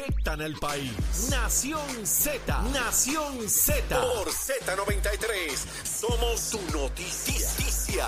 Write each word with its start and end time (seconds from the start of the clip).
afectan 0.00 0.40
al 0.40 0.54
país. 0.54 0.92
Nación 1.30 2.06
Z, 2.06 2.62
Nación 2.72 3.48
Z. 3.50 4.00
Por 4.00 4.28
Z93, 4.28 5.50
somos 5.84 6.38
su 6.40 6.60
noticia. 6.70 8.06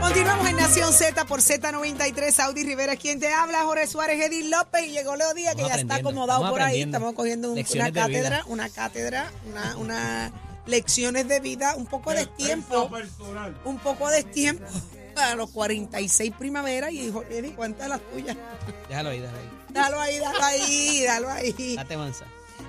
Continuamos 0.00 0.48
en 0.48 0.56
Nación 0.56 0.92
Z 0.92 1.24
por 1.26 1.40
Z93, 1.40 2.38
Audi 2.44 2.64
Rivera, 2.64 2.96
quien 2.96 3.18
te 3.20 3.32
habla, 3.32 3.64
Jorge 3.64 3.86
Suárez, 3.86 4.20
Edith 4.24 4.46
López 4.46 4.86
y 4.86 4.90
llegó 4.92 5.16
Leo 5.16 5.34
Díaz, 5.34 5.54
que 5.54 5.62
ya 5.62 5.74
está 5.74 5.96
acomodado 5.96 6.48
por 6.48 6.62
ahí. 6.62 6.82
Estamos 6.82 7.14
cogiendo 7.14 7.52
un- 7.52 7.58
una 7.58 7.92
cátedra, 7.92 8.42
una 8.46 8.68
cátedra, 8.70 9.30
una, 9.46 9.76
una 9.76 10.32
lecciones 10.68 11.26
de 11.28 11.40
vida, 11.40 11.74
un 11.76 11.86
poco 11.86 12.12
de 12.12 12.26
tiempo, 12.26 12.90
un 13.64 13.78
poco 13.78 14.08
de 14.10 14.22
tiempo 14.22 14.64
a 15.16 15.34
los 15.34 15.50
46 15.50 16.32
primaveras 16.38 16.92
y 16.92 17.06
dijo, 17.06 17.24
Edith, 17.30 17.56
¿cuántas 17.56 17.88
las 17.88 18.00
tuyas? 18.12 18.36
Déjalo 18.88 19.10
ahí, 19.10 19.20
déjalo 19.20 19.38
ahí. 19.38 19.48
Dalo 19.70 20.00
ahí, 20.00 20.18
dalo 20.18 20.42
ahí, 20.44 21.02
dalo 21.06 21.28
ahí. 21.30 21.76
Date 21.76 21.96
mansa. 21.96 22.26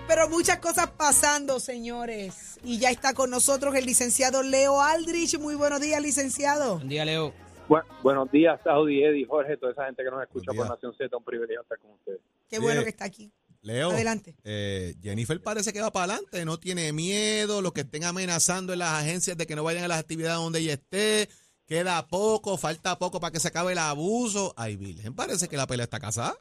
Pero 0.08 0.28
muchas 0.30 0.58
cosas 0.58 0.90
pasando, 0.90 1.60
señores. 1.60 2.60
Y 2.64 2.80
ya 2.80 2.90
está 2.90 3.14
con 3.14 3.30
nosotros 3.30 3.76
el 3.76 3.86
licenciado 3.86 4.42
Leo 4.42 4.82
Aldrich. 4.82 5.38
Muy 5.38 5.54
buenos 5.56 5.80
días, 5.82 6.02
licenciado. 6.02 6.76
Buen 6.78 6.90
día, 6.90 7.06
Leo. 7.06 7.32
Bu- 7.68 7.84
buenos 8.02 8.32
días, 8.32 8.60
Saudi, 8.64 9.04
Eddie, 9.04 9.26
Jorge, 9.28 9.56
toda 9.58 9.72
esa 9.72 9.86
gente 9.86 10.04
que 10.04 10.10
nos 10.10 10.22
escucha 10.24 10.52
por. 10.54 10.68
Nación 10.68 10.94
Z, 10.98 11.16
un 11.16 11.24
privilegio 11.24 11.62
estar 11.62 11.78
con 11.78 11.92
ustedes. 11.92 12.20
Qué 12.50 12.56
Sí. 12.56 12.62
bueno 12.62 12.82
que 12.84 12.90
está 12.90 13.06
aquí. 13.06 13.32
Leo, 13.62 13.92
Adelante. 13.92 14.36
eh, 14.44 14.94
Jennifer 15.02 15.42
parece 15.42 15.74
que 15.74 15.82
va 15.82 15.92
para 15.92 16.14
adelante, 16.14 16.46
no 16.46 16.58
tiene 16.58 16.94
miedo, 16.94 17.62
los 17.62 17.74
que 17.74 17.82
estén 17.82 18.06
amenazando 18.06 18.72
en 18.74 18.80
las 18.80 19.02
agencias 19.04 19.38
de 19.38 19.46
que 19.46 19.56
no 19.56 19.64
vayan 19.64 19.84
a 19.84 19.88
las 19.90 20.00
actividades 20.00 20.38
donde 20.38 20.60
ella 20.60 20.74
esté, 20.74 21.28
queda 21.68 22.08
poco, 22.08 22.58
falta 22.58 22.98
poco 22.98 23.20
para 23.20 23.32
que 23.32 23.40
se 23.40 23.50
acabe 23.50 23.74
el 23.74 23.78
abuso. 23.80 24.54
Ay, 24.56 24.78
Virgen, 24.78 25.14
parece 25.14 25.48
que 25.50 25.58
la 25.58 25.68
pelea 25.68 25.84
está 25.84 26.00
casada. 26.00 26.36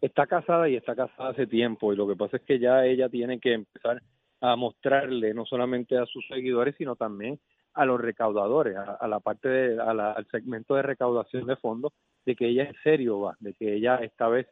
Está 0.00 0.26
casada 0.28 0.68
y 0.68 0.76
está 0.76 0.94
casada 0.94 1.30
hace 1.30 1.46
tiempo, 1.48 1.92
y 1.92 1.96
lo 1.96 2.06
que 2.06 2.14
pasa 2.14 2.36
es 2.36 2.42
que 2.44 2.60
ya 2.60 2.84
ella 2.84 3.08
tiene 3.08 3.40
que 3.40 3.54
empezar 3.54 4.00
a 4.40 4.54
mostrarle 4.54 5.34
no 5.34 5.44
solamente 5.44 5.98
a 5.98 6.06
sus 6.06 6.24
seguidores, 6.28 6.76
sino 6.78 6.94
también 6.94 7.40
a 7.74 7.84
los 7.84 8.00
recaudadores, 8.00 8.76
a, 8.76 8.92
a 8.94 9.08
la 9.08 9.18
parte, 9.18 9.48
de, 9.48 9.82
a 9.82 9.92
la- 9.94 10.12
al 10.12 10.26
segmento 10.30 10.76
de 10.76 10.82
recaudación 10.82 11.46
de 11.48 11.56
fondos, 11.56 11.92
de 12.24 12.36
que 12.36 12.48
ella 12.48 12.62
en 12.64 12.76
serio 12.84 13.20
va, 13.20 13.36
de 13.40 13.54
que 13.54 13.74
ella 13.74 13.96
esta 13.96 14.28
vez 14.28 14.46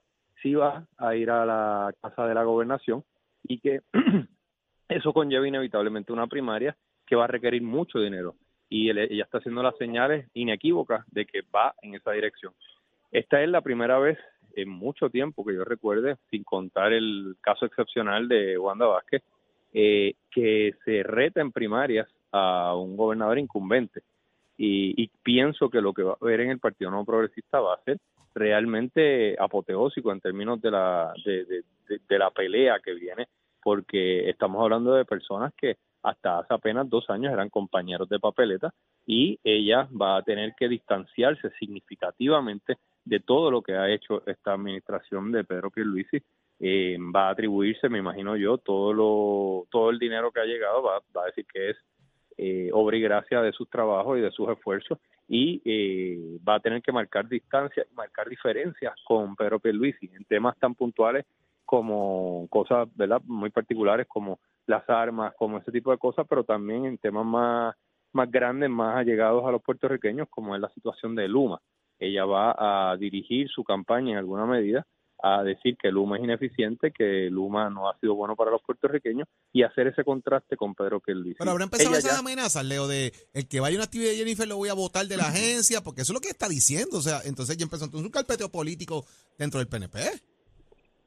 sí 0.47 0.55
va 0.55 0.87
a 0.97 1.17
ir 1.17 1.29
a 1.29 1.45
la 1.45 1.93
casa 2.01 2.25
de 2.25 2.35
la 2.35 2.45
gobernación 2.45 3.03
y 3.43 3.59
que 3.59 3.81
eso 4.89 5.13
conlleva 5.13 5.49
inevitablemente 5.49 6.13
una 6.13 6.29
primaria 6.29 6.77
que 7.05 7.17
va 7.17 7.25
a 7.25 7.27
requerir 7.27 7.63
mucho 7.63 7.99
dinero 7.99 8.37
y 8.69 8.91
ella 8.91 9.25
está 9.25 9.39
haciendo 9.39 9.63
las 9.65 9.77
señales 9.77 10.29
inequívocas 10.35 11.05
de 11.11 11.27
que 11.27 11.43
va 11.53 11.75
en 11.83 11.97
esa 11.97 12.13
dirección. 12.13 12.53
Esta 13.11 13.43
es 13.43 13.49
la 13.49 13.61
primera 13.61 13.99
vez 13.99 14.19
en 14.55 14.69
mucho 14.69 15.11
tiempo 15.11 15.45
que 15.45 15.55
yo 15.55 15.65
recuerde, 15.65 16.17
sin 16.31 16.45
contar 16.45 16.93
el 16.93 17.37
caso 17.41 17.67
excepcional 17.67 18.29
de 18.29 18.57
Wanda 18.57 18.87
Vázquez, 18.87 19.23
eh, 19.73 20.15
que 20.31 20.75
se 20.85 21.03
reta 21.03 21.41
en 21.41 21.51
primarias 21.51 22.09
a 22.31 22.75
un 22.77 22.97
gobernador 22.97 23.39
incumbente. 23.39 24.03
Y, 24.57 25.03
y 25.03 25.11
pienso 25.23 25.69
que 25.69 25.81
lo 25.81 25.93
que 25.93 26.03
va 26.03 26.13
a 26.13 26.19
haber 26.21 26.41
en 26.41 26.51
el 26.51 26.59
Partido 26.59 26.91
No 26.91 27.05
Progresista 27.05 27.61
va 27.61 27.75
a 27.75 27.83
ser 27.85 27.99
realmente 28.37 29.35
apoteósico 29.39 30.13
en 30.13 30.21
términos 30.21 30.61
de 30.61 30.71
la, 30.71 31.13
de, 31.25 32.19
la 32.19 32.31
pelea 32.31 32.79
que 32.85 32.93
viene, 32.93 33.29
porque 33.63 34.29
estamos 34.29 34.63
hablando 34.63 34.93
de 34.93 35.07
personas 35.07 35.55
que 35.57 35.77
hasta 36.03 36.41
hace 36.41 36.53
apenas 36.53 36.89
dos 36.89 37.09
años 37.09 37.33
eran 37.33 37.49
compañeros 37.49 38.09
de 38.11 38.21
papeleta 38.21 38.73
y 39.07 39.41
ella 39.43 39.89
va 39.91 40.19
a 40.19 40.23
tener 40.23 40.53
que 40.55 40.69
distanciarse 40.69 41.51
significativamente 41.59 42.77
de 43.05 43.21
todo 43.21 43.51
lo 43.51 43.63
que 43.63 43.75
ha 43.75 43.91
hecho 43.91 44.23
esta 44.27 44.53
administración 44.53 45.33
de 45.33 45.45
Pedro 45.45 45.71
Pierluisi. 45.71 46.19
Eh, 46.61 46.97
va 47.15 47.29
a 47.29 47.31
atribuirse, 47.31 47.89
me 47.89 47.99
imagino 47.99 48.37
yo, 48.37 48.59
todo 48.59 48.93
lo 48.93 49.67
todo 49.71 49.91
el 49.91 49.99
dinero 49.99 50.31
que 50.31 50.41
ha 50.41 50.45
llegado, 50.45 50.83
va, 50.83 51.01
va 51.17 51.23
a 51.23 51.27
decir 51.27 51.47
que 51.53 51.71
es 51.71 51.77
eh, 52.39 52.71
obra 52.73 52.97
y 52.97 53.01
gracia 53.01 53.41
de 53.41 53.53
sus 53.53 53.69
trabajos 53.71 54.19
y 54.19 54.21
de 54.21 54.31
sus 54.31 54.49
esfuerzos 54.49 54.99
y 55.29 55.61
eh, 55.65 56.39
va 56.47 56.57
a 56.57 56.61
tener 56.61 56.83
que 56.83 56.93
marcar 56.93 57.29
distancia 57.29 57.85
y 57.91 57.95
marcar 57.95 58.29
diferencias 58.29 58.95
con 59.05 59.35
Pedro 59.37 59.59
Pierluisi 59.59 60.11
en 60.15 60.25
temas 60.25 60.57
tan 60.59 60.75
puntuales 60.75 61.25
como 61.65 62.47
cosas 62.49 62.89
verdad 62.95 63.21
muy 63.25 63.51
particulares 63.51 64.07
como 64.07 64.39
las 64.67 64.89
armas 64.89 65.35
como 65.37 65.59
ese 65.59 65.73
tipo 65.73 65.91
de 65.91 65.99
cosas 65.99 66.27
pero 66.29 66.45
también 66.45 66.85
en 66.85 66.99
temas 66.99 67.25
más 67.27 67.75
más 68.13 68.31
grandes 68.31 68.71
más 68.71 68.97
allegados 68.97 69.45
a 69.47 69.51
los 69.51 69.63
puertorriqueños 69.63 70.29
como 70.31 70.55
es 70.55 70.61
la 70.61 70.71
situación 70.71 71.15
de 71.15 71.29
Luma. 71.29 71.61
Ella 71.99 72.25
va 72.25 72.91
a 72.91 72.97
dirigir 72.97 73.49
su 73.49 73.65
campaña 73.65 74.13
en 74.13 74.19
alguna 74.19 74.47
medida 74.47 74.87
a 75.23 75.43
decir 75.43 75.77
que 75.81 75.91
Luma 75.91 76.19
es 76.19 76.25
ineficiente, 76.25 76.93
que 76.93 77.29
Luma 77.31 77.71
no 77.71 77.89
ha 77.89 77.99
sido 77.99 78.15
bueno 78.15 78.37
para 78.37 78.51
los 78.51 78.63
puertorriqueños 78.63 79.27
y 79.53 79.63
hacer 79.63 79.87
ese 79.87 80.05
contraste 80.05 80.57
con 80.57 80.75
Pedro 80.75 81.01
Pierluisi. 81.01 81.37
Pero 81.39 81.51
habrá 81.53 81.65
empezado 81.65 81.91
Ella 81.91 81.99
esas 81.99 82.13
ya- 82.13 82.19
amenazas, 82.19 82.65
Leo, 82.65 82.87
de 82.87 83.13
el 83.33 83.49
que 83.49 83.61
vaya 83.61 83.77
a 83.77 83.79
una 83.79 83.85
actividad 83.85 84.11
de 84.11 84.17
Jennifer 84.19 84.47
lo 84.47 84.57
voy 84.59 84.69
a 84.69 84.75
votar 84.75 85.07
de 85.07 85.17
la 85.17 85.29
agencia, 85.29 85.81
porque 85.83 86.03
eso 86.03 86.13
es 86.13 86.15
lo 86.15 86.21
que 86.21 86.29
está 86.29 86.49
diciendo. 86.49 86.99
O 86.99 87.01
sea, 87.01 87.21
entonces 87.25 87.57
ya 87.57 87.65
empezó 87.65 87.87
entonces 87.87 88.05
un 88.07 88.13
carpeteo 88.13 88.51
político 88.51 89.05
dentro 89.39 89.59
del 89.59 89.69
PNP. 89.69 89.99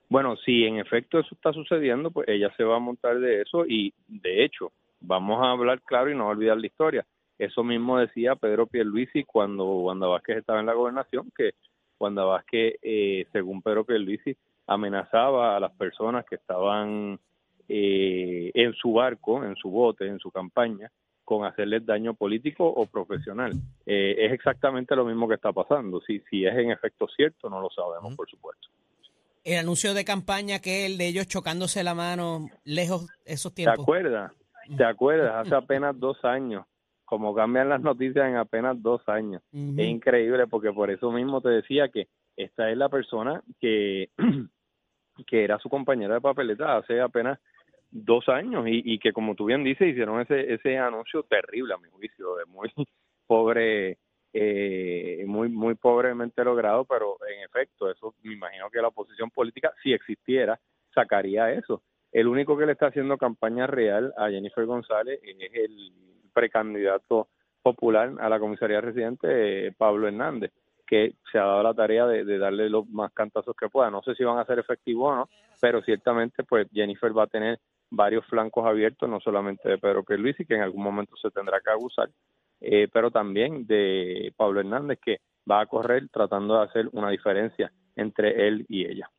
Bueno, 0.10 0.36
si 0.44 0.64
en 0.64 0.78
efecto 0.80 1.20
eso 1.20 1.30
está 1.36 1.54
sucediendo, 1.54 2.10
pues 2.10 2.28
ella 2.30 2.52
se 2.58 2.64
va 2.64 2.78
a 2.78 2.80
montar 2.80 3.20
de 3.20 3.42
eso 3.44 3.66
y 3.68 3.94
de 4.08 4.44
hecho, 4.44 4.72
vamos 5.02 5.40
a 5.44 5.52
hablar 5.52 5.82
claro 5.84 6.10
y 6.10 6.16
no 6.16 6.28
olvidar 6.28 6.58
la 6.58 6.66
historia. 6.66 7.06
Eso 7.38 7.64
mismo 7.64 8.00
decía 8.00 8.36
Pedro 8.36 8.66
Pierluisi 8.66 9.24
cuando 9.24 9.66
Wanda 9.66 10.08
Vázquez 10.08 10.38
estaba 10.38 10.60
en 10.60 10.66
la 10.66 10.74
gobernación, 10.74 11.32
que 11.38 11.52
Wanda 12.00 12.24
Vázquez, 12.24 12.76
eh, 12.82 13.26
según 13.32 13.62
Pedro 13.62 13.84
Pierluisi, 13.84 14.36
amenazaba 14.68 15.58
a 15.58 15.60
las 15.60 15.72
personas 15.74 16.26
que 16.26 16.36
estaban 16.36 17.20
eh, 17.68 18.52
en 18.54 18.74
su 18.74 18.94
barco, 18.94 19.44
en 19.44 19.56
su 19.56 19.70
bote, 19.70 20.08
en 20.08 20.20
su 20.20 20.32
campaña, 20.32 20.92
con 21.24 21.46
hacerles 21.46 21.86
daño 21.86 22.16
político 22.16 22.66
o 22.66 22.88
profesional. 22.88 23.54
Eh, 23.86 24.16
es 24.18 24.34
exactamente 24.34 24.96
lo 24.96 25.06
mismo 25.06 25.28
que 25.28 25.36
está 25.36 25.52
pasando. 25.52 26.02
Si, 26.02 26.20
si 26.30 26.46
es 26.46 26.56
en 26.56 26.72
efecto 26.72 27.08
cierto, 27.16 27.50
no 27.50 27.62
lo 27.62 27.70
sabemos, 27.70 28.16
por 28.16 28.28
supuesto. 28.28 28.70
El 29.44 29.60
anuncio 29.60 29.94
de 29.94 30.04
campaña 30.04 30.60
que 30.60 30.86
el 30.86 30.98
de 30.98 31.08
ellos 31.08 31.28
chocándose 31.28 31.84
la 31.84 31.94
mano 31.94 32.48
lejos 32.66 33.08
esos 33.26 33.54
¿Te 33.54 33.64
tiempos. 33.64 33.84
acuerdas? 33.84 34.32
¿Te 34.76 34.84
acuerdas? 34.84 35.46
Hace 35.46 35.56
apenas 35.64 36.00
dos 36.00 36.18
años, 36.26 36.66
como 37.10 37.34
cambian 37.34 37.70
las 37.70 37.82
noticias 37.82 38.30
en 38.30 38.36
apenas 38.36 38.80
dos 38.84 39.02
años. 39.10 39.42
Es 39.52 39.88
increíble 39.88 40.46
porque 40.46 40.72
por 40.72 40.92
eso 40.92 41.12
mismo 41.12 41.42
te 41.42 41.50
decía 41.50 41.90
que 41.90 42.08
esta 42.38 42.70
es 42.70 42.78
la 42.78 42.88
persona 42.88 43.42
que, 43.60 44.10
que 45.26 45.44
era 45.44 45.58
su 45.58 45.70
compañera 45.70 46.14
de 46.14 46.22
papeleta 46.22 46.78
hace 46.78 47.02
apenas 47.02 47.40
dos 47.90 48.30
años 48.30 48.68
y, 48.68 48.94
y 48.94 49.00
que 49.00 49.12
como 49.12 49.34
tú 49.34 49.46
bien 49.46 49.64
dices 49.64 49.88
hicieron 49.88 50.22
ese 50.22 50.54
ese 50.54 50.78
anuncio 50.78 51.24
terrible 51.24 51.74
a 51.74 51.80
mi 51.80 51.90
juicio 51.90 52.36
de 52.36 52.46
muy 52.46 52.72
pobre 53.26 53.98
eh, 54.32 55.24
muy 55.26 55.50
muy 55.50 55.74
pobremente 55.74 56.44
logrado 56.44 56.86
pero 56.86 57.18
en 57.28 57.44
efecto 57.44 57.90
eso 57.90 58.14
me 58.22 58.34
imagino 58.34 58.70
que 58.70 58.84
la 58.84 58.90
oposición 58.90 59.32
política 59.32 59.74
si 59.82 59.94
existiera 59.94 60.60
sacaría 60.94 61.52
eso 61.52 61.82
el 62.12 62.28
único 62.28 62.56
que 62.56 62.68
le 62.68 62.74
está 62.74 62.86
haciendo 62.86 63.18
campaña 63.18 63.66
real 63.66 64.14
a 64.16 64.30
Jennifer 64.30 64.68
González 64.68 65.20
es 65.24 65.52
el 65.56 65.92
precandidato 66.34 67.28
popular 67.62 68.14
a 68.20 68.30
la 68.30 68.40
comisaría 68.40 68.82
residente 68.82 69.68
eh, 69.68 69.72
Pablo 69.78 70.08
Hernández 70.08 70.52
que 70.90 71.14
se 71.32 71.38
ha 71.38 71.44
dado 71.44 71.62
la 71.62 71.76
tarea 71.76 72.08
de, 72.08 72.38
darle 72.40 72.68
los 72.68 72.90
más 72.90 73.14
cantazos 73.14 73.56
que 73.56 73.70
pueda. 73.70 73.92
No 73.92 74.02
sé 74.02 74.16
si 74.16 74.24
van 74.24 74.40
a 74.40 74.46
ser 74.46 74.58
efectivos 74.58 75.12
o 75.12 75.16
no, 75.18 75.30
pero 75.62 75.84
ciertamente 75.84 76.44
pues 76.44 76.68
Jennifer 76.74 77.16
va 77.16 77.26
a 77.26 77.28
tener 77.28 77.60
varios 77.92 78.26
flancos 78.26 78.66
abiertos, 78.66 79.08
no 79.08 79.20
solamente 79.20 79.70
de 79.70 79.78
Pedro 79.78 80.04
Pierluisi, 80.04 80.46
que 80.46 80.56
en 80.56 80.62
algún 80.62 80.82
momento 80.82 81.16
se 81.22 81.30
tendrá 81.30 81.62
que 81.62 81.70
abusar, 81.70 82.10
eh, 82.60 82.88
pero 82.92 83.12
también 83.12 83.68
de 83.68 84.34
Pablo 84.36 84.62
Hernández, 84.62 84.98
que 85.06 85.20
va 85.50 85.62
a 85.62 85.68
correr 85.68 86.10
tratando 86.10 86.58
de 86.58 86.64
hacer 86.64 86.90
una 86.92 87.12
diferencia 87.12 87.72
entre 87.96 88.48
él 88.48 88.66
y 88.68 88.86
ella. 88.86 89.12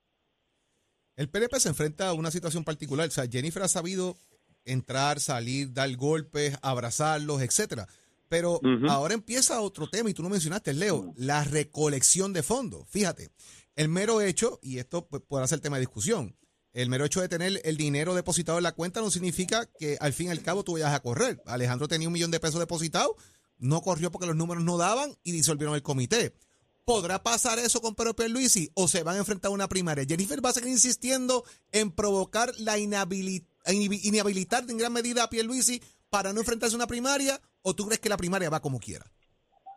El 1.15 1.29
PNP 1.29 1.61
se 1.61 1.69
enfrenta 1.69 2.09
a 2.09 2.15
una 2.15 2.33
situación 2.33 2.65
particular. 2.65 3.07
O 3.07 3.11
sea, 3.11 3.27
Jennifer 3.31 3.63
ha 3.63 3.69
sabido 3.69 4.17
entrar, 4.65 5.21
salir, 5.21 5.73
dar 5.73 5.95
golpes, 5.97 6.57
abrazarlos, 6.63 7.43
etcétera. 7.43 7.89
Pero 8.29 8.61
ahora 8.89 9.15
empieza 9.15 9.61
otro 9.61 9.89
tema, 9.91 10.09
y 10.11 10.15
tú 10.15 10.23
lo 10.23 10.29
mencionaste, 10.29 10.73
Leo, 10.73 11.13
la 11.17 11.43
recolección 11.45 12.33
de 12.33 12.43
fondos. 12.45 12.87
Fíjate, 12.89 13.31
el 13.75 13.89
mero 13.89 14.21
hecho, 14.21 14.61
y 14.63 14.79
esto 14.79 15.07
pues, 15.09 15.23
podrá 15.27 15.47
ser 15.49 15.61
tema 15.61 15.77
de 15.77 15.81
discusión, 15.81 16.37
el 16.73 16.89
mero 16.89 17.05
hecho 17.05 17.21
de 17.21 17.29
tener 17.29 17.61
el 17.65 17.77
dinero 17.77 18.15
depositado 18.15 18.59
en 18.59 18.63
la 18.63 18.71
cuenta 18.73 19.01
no 19.01 19.11
significa 19.11 19.67
que 19.79 19.97
al 20.01 20.13
fin 20.13 20.29
y 20.29 20.31
al 20.31 20.43
cabo 20.43 20.63
tú 20.63 20.75
vayas 20.75 20.95
a 20.95 21.01
correr. 21.01 21.43
Alejandro 21.47 21.89
tenía 21.89 22.07
un 22.07 22.13
millón 22.15 22.31
de 22.31 22.39
pesos 22.39 22.61
depositados, 22.61 23.13
no 23.59 23.81
corrió 23.83 24.13
porque 24.13 24.29
los 24.29 24.37
números 24.37 24.63
no 24.63 24.77
daban 24.79 25.17
y 25.25 25.33
disolvieron 25.33 25.75
el 25.75 25.83
comité. 25.83 26.33
¿Podrá 26.85 27.23
pasar 27.23 27.59
eso 27.59 27.81
con 27.81 27.95
Pedro 27.97 28.15
Pierluisi 28.15 28.71
o 28.75 28.87
se 28.87 29.03
van 29.03 29.17
a 29.17 29.19
enfrentar 29.19 29.51
a 29.51 29.55
una 29.55 29.69
primaria? 29.69 30.05
Jennifer 30.09 30.45
va 30.45 30.51
a 30.51 30.53
seguir 30.53 30.71
insistiendo 30.71 31.45
en 31.73 31.91
provocar 31.91 32.53
la 32.59 32.79
inhabili- 32.79 33.45
inhibi- 33.73 34.01
inhabilitar 34.05 34.65
en 34.69 34.79
gran 34.79 34.93
medida 34.93 35.25
a 35.25 35.31
Pierluisi 35.31 35.81
para 36.11 36.33
no 36.33 36.41
enfrentarse 36.41 36.75
a 36.75 36.79
una 36.79 36.87
primaria 36.87 37.39
¿O 37.63 37.75
tú 37.75 37.85
crees 37.87 38.01
que 38.01 38.09
la 38.09 38.17
primaria 38.17 38.51
va 38.51 38.61
como 38.61 38.79
quiera? 38.79 39.05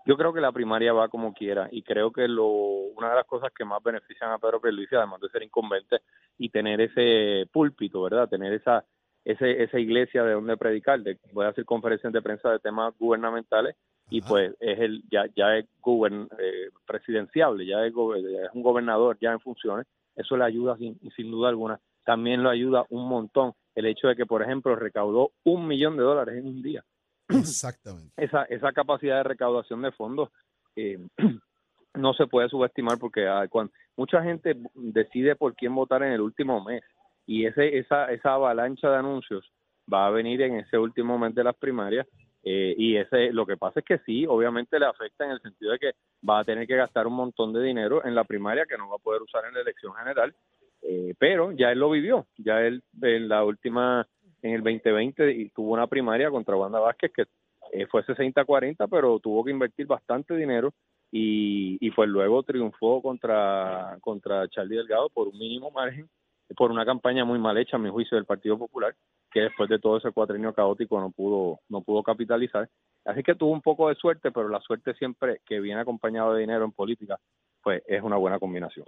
Yo 0.05 0.17
creo 0.17 0.33
que 0.33 0.41
la 0.41 0.51
primaria 0.51 0.93
va 0.93 1.07
como 1.07 1.33
quiera 1.33 1.69
y 1.71 1.81
creo 1.81 2.11
que 2.11 2.27
lo, 2.27 2.47
una 2.47 3.09
de 3.09 3.15
las 3.15 3.25
cosas 3.25 3.51
que 3.57 3.63
más 3.63 3.81
benefician 3.81 4.31
a 4.31 4.37
Pedro 4.37 4.61
Pierluisi, 4.61 4.95
además 4.95 5.21
de 5.21 5.29
ser 5.29 5.43
incumbente 5.43 5.99
y 6.37 6.49
tener 6.49 6.81
ese 6.81 7.47
púlpito, 7.51 8.01
¿verdad? 8.01 8.27
Tener 8.27 8.53
esa 8.53 8.85
ese, 9.23 9.63
esa 9.63 9.79
iglesia 9.79 10.23
de 10.23 10.33
donde 10.33 10.57
predicar, 10.57 11.01
de, 11.01 11.17
voy 11.31 11.45
a 11.45 11.49
hacer 11.49 11.63
conferencias 11.63 12.11
de 12.11 12.21
prensa 12.21 12.49
de 12.49 12.59
temas 12.59 12.93
gubernamentales 12.99 13.77
y 14.09 14.21
pues 14.21 14.53
es 14.59 14.79
el 14.79 15.03
ya 15.09 15.25
ya 15.35 15.57
es 15.57 15.65
gubern, 15.81 16.27
eh, 16.37 16.69
presidenciable, 16.85 17.65
ya 17.65 17.85
es, 17.85 17.93
es, 17.93 18.49
un 18.53 18.61
gobernador 18.61 19.17
ya 19.21 19.31
en 19.31 19.39
funciones, 19.39 19.87
eso 20.15 20.35
le 20.35 20.43
ayuda 20.43 20.77
sin, 20.77 20.99
sin 21.15 21.31
duda 21.31 21.49
alguna. 21.49 21.79
También 22.03 22.43
lo 22.43 22.49
ayuda 22.49 22.85
un 22.89 23.07
montón 23.07 23.53
el 23.75 23.85
hecho 23.85 24.07
de 24.07 24.15
que, 24.15 24.25
por 24.25 24.41
ejemplo, 24.41 24.75
recaudó 24.75 25.31
un 25.43 25.67
millón 25.67 25.97
de 25.97 26.03
dólares 26.03 26.37
en 26.37 26.47
un 26.47 26.61
día. 26.61 26.83
Exactamente. 27.29 28.13
Esa, 28.17 28.43
esa 28.43 28.71
capacidad 28.71 29.17
de 29.17 29.23
recaudación 29.23 29.81
de 29.81 29.91
fondos 29.91 30.29
eh, 30.75 30.97
no 31.95 32.13
se 32.13 32.27
puede 32.27 32.49
subestimar 32.49 32.97
porque 32.97 33.27
ah, 33.27 33.47
cuando 33.49 33.73
mucha 33.95 34.23
gente 34.23 34.55
decide 34.73 35.35
por 35.35 35.55
quién 35.55 35.73
votar 35.75 36.03
en 36.03 36.13
el 36.13 36.21
último 36.21 36.63
mes 36.63 36.83
y 37.25 37.45
ese 37.45 37.77
esa 37.77 38.11
esa 38.11 38.33
avalancha 38.33 38.89
de 38.89 38.97
anuncios 38.97 39.49
va 39.91 40.07
a 40.07 40.11
venir 40.11 40.41
en 40.41 40.55
ese 40.55 40.77
último 40.77 41.17
mes 41.17 41.35
de 41.35 41.43
las 41.43 41.55
primarias 41.55 42.07
eh, 42.43 42.73
y 42.77 42.97
ese 42.97 43.31
lo 43.31 43.45
que 43.45 43.57
pasa 43.57 43.79
es 43.79 43.85
que 43.85 43.99
sí 43.99 44.25
obviamente 44.25 44.79
le 44.79 44.87
afecta 44.87 45.25
en 45.25 45.31
el 45.31 45.41
sentido 45.41 45.71
de 45.73 45.79
que 45.79 45.91
va 46.27 46.39
a 46.39 46.43
tener 46.43 46.67
que 46.67 46.75
gastar 46.75 47.05
un 47.07 47.13
montón 47.13 47.53
de 47.53 47.61
dinero 47.61 48.03
en 48.03 48.15
la 48.15 48.23
primaria 48.23 48.65
que 48.67 48.77
no 48.77 48.89
va 48.89 48.95
a 48.95 49.03
poder 49.03 49.21
usar 49.21 49.45
en 49.45 49.53
la 49.53 49.61
elección 49.61 49.93
general 49.93 50.35
eh, 50.83 51.13
pero 51.17 51.51
ya 51.51 51.71
él 51.71 51.79
lo 51.79 51.89
vivió 51.89 52.27
ya 52.37 52.61
él 52.61 52.83
en 53.01 53.27
la 53.27 53.43
última 53.43 54.07
en 54.41 54.51
el 54.51 54.63
2020 54.63 55.31
y 55.31 55.49
tuvo 55.49 55.73
una 55.73 55.87
primaria 55.87 56.29
contra 56.29 56.55
Wanda 56.55 56.79
Vázquez 56.79 57.11
que 57.13 57.25
eh, 57.71 57.87
fue 57.87 58.05
60-40 58.05 58.87
pero 58.89 59.19
tuvo 59.19 59.43
que 59.43 59.51
invertir 59.51 59.87
bastante 59.87 60.35
dinero 60.35 60.73
y, 61.11 61.77
y 61.79 61.91
pues 61.91 62.09
luego 62.09 62.43
triunfó 62.43 63.01
contra 63.01 63.97
contra 64.01 64.47
Charlie 64.49 64.77
Delgado 64.77 65.09
por 65.09 65.27
un 65.27 65.37
mínimo 65.37 65.71
margen 65.71 66.09
por 66.55 66.71
una 66.71 66.85
campaña 66.85 67.25
muy 67.25 67.39
mal 67.39 67.57
hecha, 67.57 67.77
a 67.77 67.79
mi 67.79 67.89
juicio, 67.89 68.15
del 68.15 68.25
Partido 68.25 68.57
Popular, 68.57 68.95
que 69.31 69.41
después 69.41 69.69
de 69.69 69.79
todo 69.79 69.97
ese 69.97 70.11
cuatrenio 70.11 70.53
caótico 70.53 70.99
no 70.99 71.11
pudo, 71.11 71.59
no 71.69 71.81
pudo 71.81 72.03
capitalizar. 72.03 72.69
Así 73.05 73.23
que 73.23 73.35
tuvo 73.35 73.51
un 73.51 73.61
poco 73.61 73.89
de 73.89 73.95
suerte, 73.95 74.31
pero 74.31 74.49
la 74.49 74.61
suerte 74.61 74.93
siempre 74.93 75.41
que 75.45 75.59
viene 75.59 75.81
acompañado 75.81 76.33
de 76.33 76.41
dinero 76.41 76.65
en 76.65 76.71
política, 76.71 77.19
pues 77.61 77.81
es 77.87 78.01
una 78.01 78.17
buena 78.17 78.39
combinación. 78.39 78.85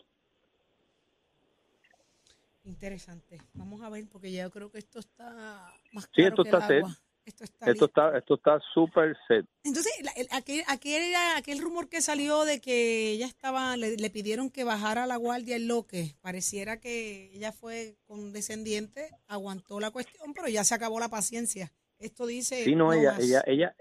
Interesante. 2.65 3.39
Vamos 3.53 3.81
a 3.81 3.89
ver, 3.89 4.05
porque 4.11 4.31
yo 4.31 4.49
creo 4.49 4.71
que 4.71 4.79
esto 4.79 4.99
está 4.99 5.71
más 5.93 6.09
Sí, 6.13 6.23
esto 6.23 6.43
está 6.43 6.67
set. 6.67 6.83
Esto 7.25 7.43
está 7.43 7.71
esto 7.71 7.85
está 7.85 8.17
esto 8.17 8.33
está 8.35 8.59
súper 8.73 9.15
set. 9.27 9.45
Entonces, 9.63 9.91
aquel, 10.31 10.63
aquel, 10.67 11.13
aquel 11.37 11.59
rumor 11.59 11.89
que 11.89 12.01
salió 12.01 12.43
de 12.43 12.61
que 12.61 13.11
ella 13.11 13.25
estaba, 13.25 13.77
le, 13.77 14.09
pidieron 14.11 14.51
que 14.51 14.63
bajara 14.63 15.07
la 15.07 15.17
guardia 15.17 15.55
el 15.55 15.67
loque, 15.67 16.15
pareciera 16.21 16.79
que 16.79 17.31
ella 17.33 17.51
fue 17.51 17.95
condescendiente, 18.05 19.09
aguantó 19.27 19.79
la 19.79 19.89
cuestión, 19.89 20.33
pero 20.35 20.49
ya 20.49 20.63
se 20.63 20.75
acabó 20.75 20.99
la 20.99 21.09
paciencia. 21.09 21.71
Esto 21.97 22.27
dice... 22.27 22.63
Sí, 22.63 22.75
no, 22.75 22.93
ella, 22.93 23.15
ella, 23.19 23.43
ella, 23.47 23.75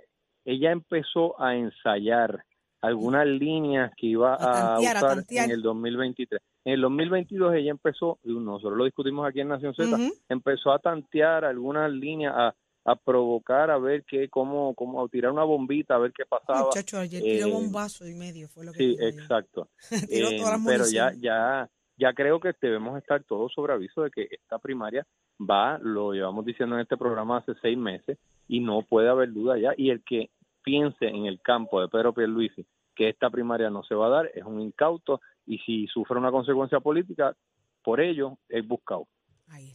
ella 0.46 0.72
empezó 0.72 1.40
a 1.40 1.54
ensayar 1.54 2.46
algunas 2.80 3.26
líneas 3.26 3.92
que 3.96 4.06
iba 4.06 4.34
a, 4.34 4.78
usar 4.78 5.24
en 5.28 5.50
el 5.50 5.62
2023. 5.62 6.40
En 6.64 6.74
el 6.74 6.80
2022 6.80 7.54
ella 7.54 7.70
empezó, 7.70 8.18
nosotros 8.24 8.78
lo 8.78 8.84
discutimos 8.84 9.26
aquí 9.28 9.40
en 9.40 9.48
Nación 9.48 9.74
Z, 9.74 9.96
empezó 10.28 10.72
a 10.72 10.78
tantear 10.78 11.44
algunas 11.44 11.92
líneas, 11.92 12.34
a 12.36 12.54
a 12.84 12.96
provocar 12.96 13.70
a 13.70 13.78
ver 13.78 14.04
qué 14.04 14.28
cómo 14.28 14.74
cómo 14.74 15.02
a 15.02 15.08
tirar 15.08 15.32
una 15.32 15.44
bombita 15.44 15.94
a 15.94 15.98
ver 15.98 16.12
qué 16.12 16.24
pasaba. 16.26 16.66
Muchacho 16.66 16.98
ayer 16.98 17.22
tiró 17.22 17.46
eh, 17.46 17.50
bombazo 17.50 18.06
y 18.06 18.14
medio 18.14 18.48
fue 18.48 18.64
lo 18.64 18.72
que 18.72 18.78
sí 18.78 18.96
exacto. 19.00 19.68
Eh, 20.10 20.42
pero 20.66 20.84
ya 20.86 21.12
ya 21.18 21.68
ya 21.96 22.12
creo 22.12 22.40
que 22.40 22.52
debemos 22.60 22.98
estar 22.98 23.22
todos 23.24 23.52
sobre 23.52 23.72
aviso 23.72 24.02
de 24.02 24.10
que 24.10 24.28
esta 24.30 24.58
primaria 24.58 25.06
va 25.40 25.78
lo 25.78 26.12
llevamos 26.12 26.44
diciendo 26.44 26.74
en 26.74 26.82
este 26.82 26.96
programa 26.96 27.38
hace 27.38 27.54
seis 27.62 27.78
meses 27.78 28.18
y 28.48 28.60
no 28.60 28.82
puede 28.82 29.08
haber 29.08 29.32
duda 29.32 29.58
ya. 29.58 29.72
Y 29.76 29.90
el 29.90 30.02
que 30.04 30.30
piense 30.62 31.06
en 31.06 31.26
el 31.26 31.40
campo 31.40 31.80
de 31.80 31.88
Pedro 31.88 32.12
Pierluisi 32.12 32.66
que 32.94 33.08
esta 33.08 33.30
primaria 33.30 33.70
no 33.70 33.82
se 33.82 33.94
va 33.94 34.06
a 34.06 34.10
dar 34.10 34.30
es 34.34 34.44
un 34.44 34.60
incauto 34.60 35.20
y 35.46 35.58
si 35.58 35.86
sufre 35.86 36.18
una 36.18 36.30
consecuencia 36.30 36.80
política 36.80 37.34
por 37.82 38.00
ello 38.00 38.38
es 38.48 38.66
buscado. 38.66 39.06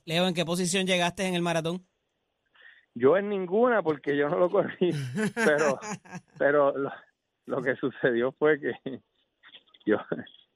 Leo 0.06 0.28
en 0.28 0.34
qué 0.34 0.46
posición 0.46 0.88
llegaste 0.88 1.28
en 1.28 1.36
el 1.36 1.42
maratón 1.42 1.86
yo 2.96 3.18
en 3.18 3.30
ninguna 3.30 3.82
porque 3.82 4.16
yo 4.16 4.30
no 4.30 4.38
lo 4.38 4.50
corrí, 4.50 4.92
pero 5.36 5.80
pero 6.38 6.74
lo, 7.46 7.62
que 7.62 7.76
sucedió 7.76 8.32
fue 8.34 8.60
que 8.60 8.74
yo 9.86 9.98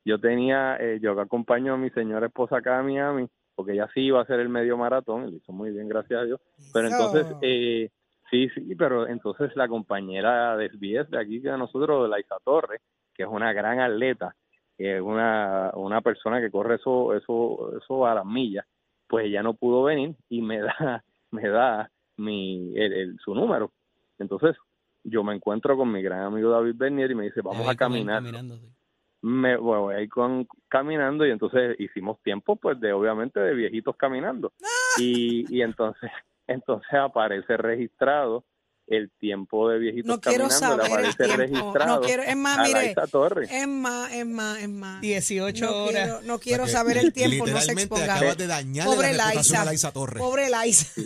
yo 0.05 0.19
tenía 0.19 0.77
eh, 0.77 0.99
yo 1.01 1.19
acompaño 1.19 1.73
a 1.73 1.77
mi 1.77 1.89
señora 1.91 2.27
esposa 2.27 2.57
acá 2.57 2.79
a 2.79 2.83
Miami 2.83 3.27
porque 3.55 3.73
ella 3.73 3.87
sí 3.93 4.01
iba 4.01 4.19
a 4.19 4.23
hacer 4.23 4.39
el 4.39 4.49
medio 4.49 4.77
maratón, 4.77 5.29
lo 5.29 5.37
hizo 5.37 5.51
muy 5.51 5.69
bien, 5.69 5.87
gracias 5.87 6.21
a 6.21 6.25
Dios. 6.25 6.41
Pero 6.73 6.87
entonces 6.87 7.27
eh, 7.43 7.91
sí, 8.31 8.49
sí, 8.49 8.73
pero 8.75 9.07
entonces 9.07 9.55
la 9.55 9.67
compañera 9.67 10.57
de 10.57 10.69
de 10.69 11.19
aquí 11.19 11.37
de 11.37 11.55
nosotros, 11.55 12.09
de 12.09 12.19
Isa 12.19 12.37
Torres, 12.43 12.81
que 13.13 13.23
es 13.23 13.29
una 13.29 13.53
gran 13.53 13.79
atleta, 13.79 14.35
es 14.77 15.01
una, 15.01 15.71
una 15.75 16.01
persona 16.01 16.41
que 16.41 16.51
corre 16.51 16.75
eso, 16.75 17.13
eso, 17.13 17.77
eso 17.77 18.05
a 18.05 18.15
las 18.15 18.25
millas, 18.25 18.65
pues 19.07 19.25
ella 19.25 19.43
no 19.43 19.53
pudo 19.53 19.83
venir 19.83 20.15
y 20.29 20.41
me 20.41 20.59
da, 20.59 21.03
me 21.31 21.47
da 21.49 21.89
mi 22.17 22.73
el, 22.75 23.17
su 23.23 23.33
número. 23.33 23.71
Entonces, 24.19 24.55
yo 25.03 25.23
me 25.23 25.35
encuentro 25.35 25.75
con 25.77 25.91
mi 25.91 26.01
gran 26.01 26.21
amigo 26.21 26.49
David 26.49 26.75
Bernier 26.75 27.11
y 27.11 27.15
me 27.15 27.23
dice, 27.25 27.41
vamos 27.41 27.67
a 27.67 27.75
caminar. 27.75 28.23
Me 29.21 29.55
voy 29.55 29.95
a 29.95 30.07
con, 30.09 30.47
caminando 30.67 31.25
y 31.25 31.31
entonces 31.31 31.79
hicimos 31.79 32.21
tiempo, 32.23 32.57
pues, 32.57 32.79
de 32.79 32.91
obviamente 32.91 33.39
de 33.39 33.53
viejitos 33.53 33.95
caminando. 33.95 34.51
Y, 34.97 35.45
y 35.55 35.61
entonces, 35.61 36.11
entonces 36.47 36.93
aparece 36.93 37.55
registrado 37.57 38.43
el 38.87 39.11
tiempo 39.11 39.69
de 39.69 39.79
viejitos 39.79 40.07
no 40.07 40.19
quiero 40.19 40.49
saber 40.49 41.05
el 41.05 41.15
tiempo. 41.15 41.73
no 41.85 42.01
quiero, 42.01 42.23
es 42.23 42.35
más, 42.35 42.67
mire, 42.67 42.91
es 42.91 43.67
más, 43.67 44.11
es 44.11 44.25
más, 44.25 44.59
es 44.59 44.69
más. 44.69 45.01
18 45.01 45.65
no 45.65 45.71
horas. 45.71 45.91
Quiero, 45.91 46.21
no 46.23 46.39
quiero 46.39 46.67
saber 46.67 46.97
el 46.97 47.13
tiempo, 47.13 47.47
no 47.47 47.59
se 47.59 47.71
exponga. 47.71 48.15
Acabas 48.15 48.37
de 48.37 48.47
dañar 48.47 48.85
Pobre 48.85 49.13
la 49.13 49.33
Laisa, 49.33 49.65
Laisa 49.65 49.91
Torres. 49.91 50.21
Pobre 50.21 50.49
Laisa. 50.49 51.01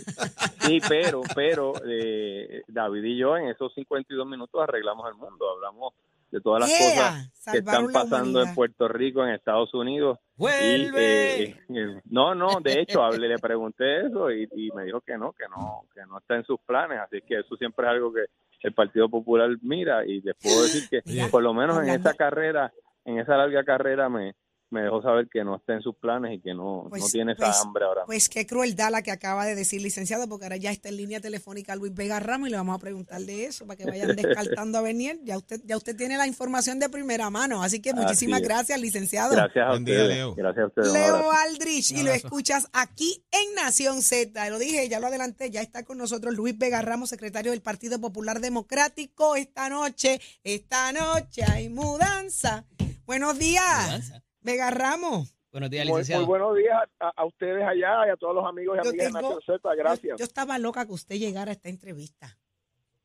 Sí, 0.66 0.80
pero, 0.88 1.22
pero 1.34 1.72
eh, 1.86 2.62
David 2.66 3.04
y 3.04 3.18
yo 3.18 3.36
en 3.36 3.48
esos 3.48 3.72
52 3.74 4.26
minutos 4.26 4.60
arreglamos 4.62 5.08
el 5.08 5.14
mundo, 5.14 5.48
hablamos 5.50 5.94
de 6.30 6.40
todas 6.40 6.60
las 6.60 6.70
cosas 6.70 7.32
que 7.50 7.58
están 7.58 7.90
pasando 7.92 8.42
en 8.42 8.54
Puerto 8.54 8.88
Rico, 8.88 9.24
en 9.24 9.34
Estados 9.34 9.72
Unidos. 9.74 10.18
¡Vuelve! 10.36 11.42
Eh, 11.42 11.56
eh, 11.68 12.00
no, 12.10 12.34
no, 12.34 12.60
de 12.60 12.80
hecho, 12.80 13.02
hablé, 13.02 13.28
le 13.28 13.38
pregunté 13.38 14.06
eso 14.06 14.30
y, 14.30 14.48
y, 14.52 14.70
me 14.72 14.84
dijo 14.84 15.00
que 15.00 15.16
no, 15.16 15.32
que 15.32 15.44
no, 15.48 15.84
que 15.94 16.00
no 16.06 16.18
está 16.18 16.36
en 16.36 16.44
sus 16.44 16.60
planes, 16.60 17.00
así 17.00 17.20
que 17.26 17.40
eso 17.40 17.56
siempre 17.56 17.86
es 17.86 17.92
algo 17.92 18.12
que 18.12 18.26
el 18.62 18.74
Partido 18.74 19.08
Popular 19.08 19.50
mira 19.62 20.04
y 20.04 20.20
les 20.20 20.36
puedo 20.36 20.62
decir 20.62 20.88
que 20.88 21.02
por 21.30 21.42
lo 21.42 21.54
menos 21.54 21.78
en 21.82 21.90
esa 21.90 22.14
carrera, 22.14 22.72
en 23.04 23.18
esa 23.18 23.36
larga 23.36 23.64
carrera 23.64 24.08
me, 24.08 24.34
me 24.70 24.82
dejó 24.82 25.02
saber 25.02 25.28
que 25.28 25.44
no 25.44 25.56
está 25.56 25.74
en 25.74 25.82
sus 25.82 25.96
planes 25.96 26.38
y 26.38 26.40
que 26.40 26.54
no, 26.54 26.84
no 26.84 26.90
pues, 26.90 27.10
tiene 27.10 27.32
esa 27.32 27.46
pues, 27.46 27.60
hambre 27.62 27.84
ahora. 27.84 28.04
Pues 28.06 28.28
qué 28.28 28.46
crueldad 28.46 28.90
la 28.90 29.02
que 29.02 29.10
acaba 29.10 29.46
de 29.46 29.54
decir 29.54 29.80
licenciado, 29.80 30.28
porque 30.28 30.44
ahora 30.44 30.56
ya 30.56 30.70
está 30.70 30.88
en 30.88 30.96
línea 30.96 31.20
telefónica 31.20 31.74
Luis 31.76 31.94
Vega 31.94 32.20
Ramos 32.20 32.48
y 32.48 32.50
le 32.50 32.56
vamos 32.56 32.76
a 32.76 32.78
preguntar 32.78 33.20
de 33.22 33.46
eso 33.46 33.66
para 33.66 33.76
que 33.76 33.86
vayan 33.86 34.14
descartando 34.16 34.78
a 34.78 34.82
venir. 34.82 35.20
Ya 35.24 35.38
usted, 35.38 35.60
ya 35.64 35.76
usted 35.76 35.96
tiene 35.96 36.16
la 36.16 36.26
información 36.26 36.78
de 36.78 36.88
primera 36.88 37.30
mano, 37.30 37.62
así 37.62 37.80
que 37.80 37.94
muchísimas 37.94 38.42
gracias, 38.42 38.80
licenciado. 38.80 39.34
Gracias 39.34 39.66
a 39.66 39.72
ustedes. 39.72 40.08
Leo. 40.08 40.34
Gracias 40.34 40.64
a 40.64 40.66
ustedes. 40.66 40.92
Leo 40.92 41.30
Aldrich, 41.32 41.92
y 41.92 42.02
lo 42.02 42.10
escuchas 42.10 42.68
aquí 42.72 43.24
en 43.30 43.54
Nación 43.54 44.02
Z. 44.02 44.50
Lo 44.50 44.58
dije, 44.58 44.88
ya 44.88 45.00
lo 45.00 45.06
adelanté, 45.06 45.50
ya 45.50 45.62
está 45.62 45.84
con 45.84 45.98
nosotros 45.98 46.34
Luis 46.34 46.56
Vega 46.58 46.82
Ramos, 46.82 47.10
secretario 47.10 47.52
del 47.52 47.62
Partido 47.62 48.00
Popular 48.00 48.40
Democrático. 48.40 49.36
Esta 49.36 49.68
noche, 49.68 50.20
esta 50.44 50.92
noche 50.92 51.42
hay 51.44 51.68
mudanza. 51.68 52.64
Buenos 53.06 53.38
días. 53.38 54.12
Vega 54.40 54.70
Ramos. 54.70 55.34
Buenos 55.50 55.70
días, 55.70 55.86
licenciado. 55.86 56.26
Muy, 56.26 56.38
buenos 56.38 56.56
días 56.56 56.76
a, 57.00 57.24
ustedes 57.24 57.64
allá 57.64 58.06
y 58.06 58.10
a 58.10 58.16
todos 58.16 58.34
los 58.34 58.44
amigos 58.44 58.76
y 58.76 58.86
amigas 58.86 59.06
de 59.06 59.12
Nación 59.12 59.40
Z. 59.44 59.74
Gracias. 59.74 60.18
Yo, 60.18 60.24
estaba 60.24 60.58
loca 60.58 60.84
que 60.86 60.92
usted 60.92 61.16
llegara 61.16 61.50
a 61.50 61.54
esta 61.54 61.68
entrevista. 61.68 62.38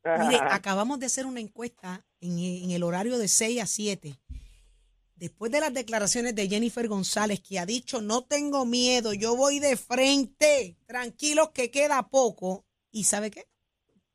Mire, 0.19 0.37
acabamos 0.41 0.99
de 0.99 1.05
hacer 1.05 1.25
una 1.25 1.39
encuesta 1.39 2.05
en, 2.19 2.37
en, 2.37 2.71
el 2.71 2.83
horario 2.83 3.17
de 3.17 3.27
6 3.27 3.61
a 3.61 3.65
7. 3.65 4.19
Después 5.15 5.51
de 5.51 5.61
las 5.61 5.73
declaraciones 5.73 6.35
de 6.35 6.49
Jennifer 6.49 6.85
González, 6.87 7.39
que 7.39 7.59
ha 7.59 7.65
dicho, 7.65 8.01
no 8.01 8.25
tengo 8.25 8.65
miedo, 8.65 9.13
yo 9.13 9.37
voy 9.37 9.59
de 9.59 9.77
frente, 9.77 10.75
tranquilos 10.85 11.51
que 11.51 11.71
queda 11.71 12.09
poco. 12.09 12.65
¿Y 12.91 13.05
sabe 13.05 13.31
qué? 13.31 13.47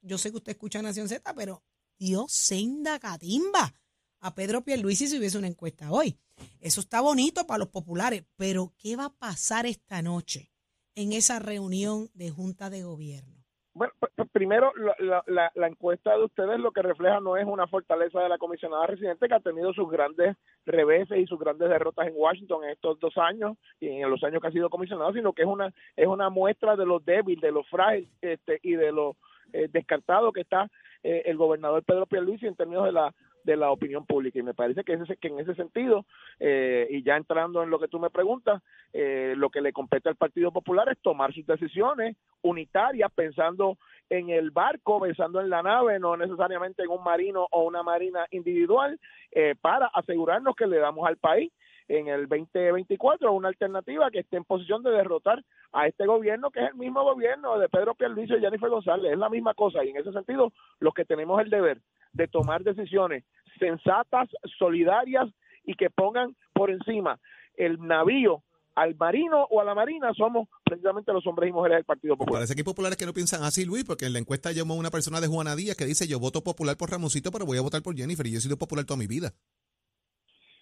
Yo 0.02 0.18
sé 0.18 0.30
que 0.30 0.36
usted 0.36 0.52
escucha 0.52 0.82
Nación 0.82 1.08
Z, 1.08 1.34
pero 1.34 1.62
Dios 1.98 2.30
senda 2.30 2.98
catimba 2.98 3.74
a 4.20 4.34
Pedro 4.34 4.62
Pierluisi 4.62 5.08
si 5.08 5.18
hubiese 5.18 5.38
una 5.38 5.46
encuesta 5.46 5.90
hoy. 5.90 6.18
Eso 6.60 6.80
está 6.80 7.00
bonito 7.00 7.46
para 7.46 7.58
los 7.58 7.68
populares, 7.68 8.24
pero 8.36 8.72
¿qué 8.78 8.96
va 8.96 9.06
a 9.06 9.18
pasar 9.18 9.66
esta 9.66 10.02
noche 10.02 10.50
en 10.94 11.12
esa 11.12 11.38
reunión 11.38 12.08
de 12.14 12.30
Junta 12.30 12.70
de 12.70 12.82
Gobierno? 12.82 13.38
Bueno, 13.74 13.92
primero, 14.32 14.72
la, 14.98 15.22
la, 15.26 15.52
la, 15.54 15.66
encuesta 15.68 16.16
de 16.16 16.24
ustedes 16.24 16.58
lo 16.58 16.72
que 16.72 16.82
refleja 16.82 17.20
no 17.20 17.36
es 17.36 17.46
una 17.46 17.68
fortaleza 17.68 18.20
de 18.20 18.28
la 18.28 18.36
comisionada 18.36 18.86
residente 18.86 19.28
que 19.28 19.34
ha 19.34 19.40
tenido 19.40 19.72
sus 19.72 19.88
grandes 19.88 20.36
reveses 20.66 21.18
y 21.18 21.26
sus 21.26 21.38
grandes 21.38 21.68
derrotas 21.68 22.08
en 22.08 22.14
Washington 22.16 22.64
en 22.64 22.70
estos 22.70 22.98
dos 22.98 23.16
años 23.16 23.56
y 23.78 23.88
en 23.88 24.10
los 24.10 24.22
años 24.24 24.42
que 24.42 24.48
ha 24.48 24.52
sido 24.52 24.68
comisionado, 24.68 25.12
sino 25.12 25.32
que 25.32 25.42
es 25.42 25.48
una 25.48 25.72
es 25.96 26.08
una 26.08 26.28
muestra 26.28 26.74
de 26.74 26.86
lo 26.86 26.98
débil, 26.98 27.38
de 27.38 27.52
lo 27.52 27.62
frágil 27.62 28.08
este, 28.20 28.58
y 28.62 28.72
de 28.72 28.90
lo 28.90 29.16
eh, 29.52 29.68
descartado 29.70 30.32
que 30.32 30.40
está 30.40 30.68
eh, 31.02 31.22
el 31.26 31.36
gobernador 31.36 31.84
Pedro 31.84 32.06
Pierluisi 32.06 32.46
en 32.46 32.56
términos 32.56 32.84
de 32.84 32.92
la 32.92 33.14
de 33.48 33.56
la 33.56 33.70
opinión 33.70 34.04
pública. 34.04 34.38
Y 34.38 34.42
me 34.42 34.52
parece 34.52 34.84
que, 34.84 34.92
ese, 34.92 35.16
que 35.16 35.28
en 35.28 35.40
ese 35.40 35.54
sentido 35.54 36.04
eh, 36.38 36.86
y 36.90 37.02
ya 37.02 37.16
entrando 37.16 37.62
en 37.62 37.70
lo 37.70 37.78
que 37.78 37.88
tú 37.88 37.98
me 37.98 38.10
preguntas 38.10 38.62
eh, 38.92 39.32
lo 39.36 39.48
que 39.48 39.62
le 39.62 39.72
compete 39.72 40.10
al 40.10 40.16
Partido 40.16 40.52
Popular 40.52 40.88
es 40.90 40.98
tomar 41.00 41.32
sus 41.32 41.46
decisiones 41.46 42.16
unitarias 42.42 43.10
pensando 43.14 43.78
en 44.10 44.28
el 44.28 44.50
barco, 44.50 45.00
pensando 45.00 45.40
en 45.40 45.48
la 45.48 45.62
nave, 45.62 45.98
no 45.98 46.16
necesariamente 46.16 46.82
en 46.82 46.90
un 46.90 47.02
marino 47.02 47.46
o 47.50 47.64
una 47.64 47.82
marina 47.82 48.26
individual, 48.30 48.98
eh, 49.32 49.54
para 49.60 49.86
asegurarnos 49.86 50.54
que 50.54 50.66
le 50.66 50.78
damos 50.78 51.06
al 51.06 51.16
país 51.16 51.50
en 51.88 52.08
el 52.08 52.28
2024 52.28 53.32
una 53.32 53.48
alternativa 53.48 54.10
que 54.10 54.20
esté 54.20 54.36
en 54.36 54.44
posición 54.44 54.82
de 54.82 54.90
derrotar 54.90 55.42
a 55.72 55.86
este 55.86 56.04
gobierno 56.04 56.50
que 56.50 56.60
es 56.60 56.68
el 56.68 56.74
mismo 56.74 57.02
gobierno 57.02 57.58
de 57.58 57.68
Pedro 57.70 57.94
Pierluisi 57.94 58.34
y 58.34 58.40
Jennifer 58.40 58.68
González, 58.68 59.12
es 59.12 59.18
la 59.18 59.30
misma 59.30 59.54
cosa 59.54 59.82
y 59.82 59.90
en 59.90 59.96
ese 59.96 60.12
sentido 60.12 60.52
los 60.80 60.92
que 60.92 61.06
tenemos 61.06 61.40
el 61.40 61.48
deber 61.48 61.80
de 62.12 62.28
tomar 62.28 62.62
decisiones 62.62 63.24
sensatas, 63.58 64.28
solidarias 64.58 65.28
y 65.64 65.74
que 65.74 65.90
pongan 65.90 66.36
por 66.52 66.70
encima 66.70 67.18
el 67.56 67.78
navío 67.80 68.42
al 68.74 68.94
marino 68.94 69.44
o 69.50 69.60
a 69.60 69.64
la 69.64 69.74
marina 69.74 70.12
somos 70.14 70.48
precisamente 70.64 71.12
los 71.12 71.26
hombres 71.26 71.50
y 71.50 71.52
mujeres 71.52 71.78
del 71.78 71.84
Partido 71.84 72.16
Popular. 72.16 72.40
Parece 72.40 72.54
que 72.54 72.60
hay 72.60 72.64
populares 72.64 72.96
que 72.96 73.06
no 73.06 73.12
piensan 73.12 73.42
así, 73.42 73.64
Luis, 73.64 73.84
porque 73.84 74.06
en 74.06 74.12
la 74.12 74.20
encuesta 74.20 74.52
llamó 74.52 74.76
una 74.76 74.90
persona 74.90 75.20
de 75.20 75.26
Juana 75.26 75.56
Díaz 75.56 75.76
que 75.76 75.84
dice 75.84 76.06
yo 76.06 76.20
voto 76.20 76.42
popular 76.42 76.76
por 76.76 76.90
Ramoncito, 76.90 77.32
pero 77.32 77.44
voy 77.44 77.58
a 77.58 77.62
votar 77.62 77.82
por 77.82 77.96
Jennifer 77.96 78.24
y 78.26 78.32
yo 78.32 78.38
he 78.38 78.40
sido 78.40 78.56
popular 78.56 78.84
toda 78.84 78.98
mi 78.98 79.08
vida. 79.08 79.32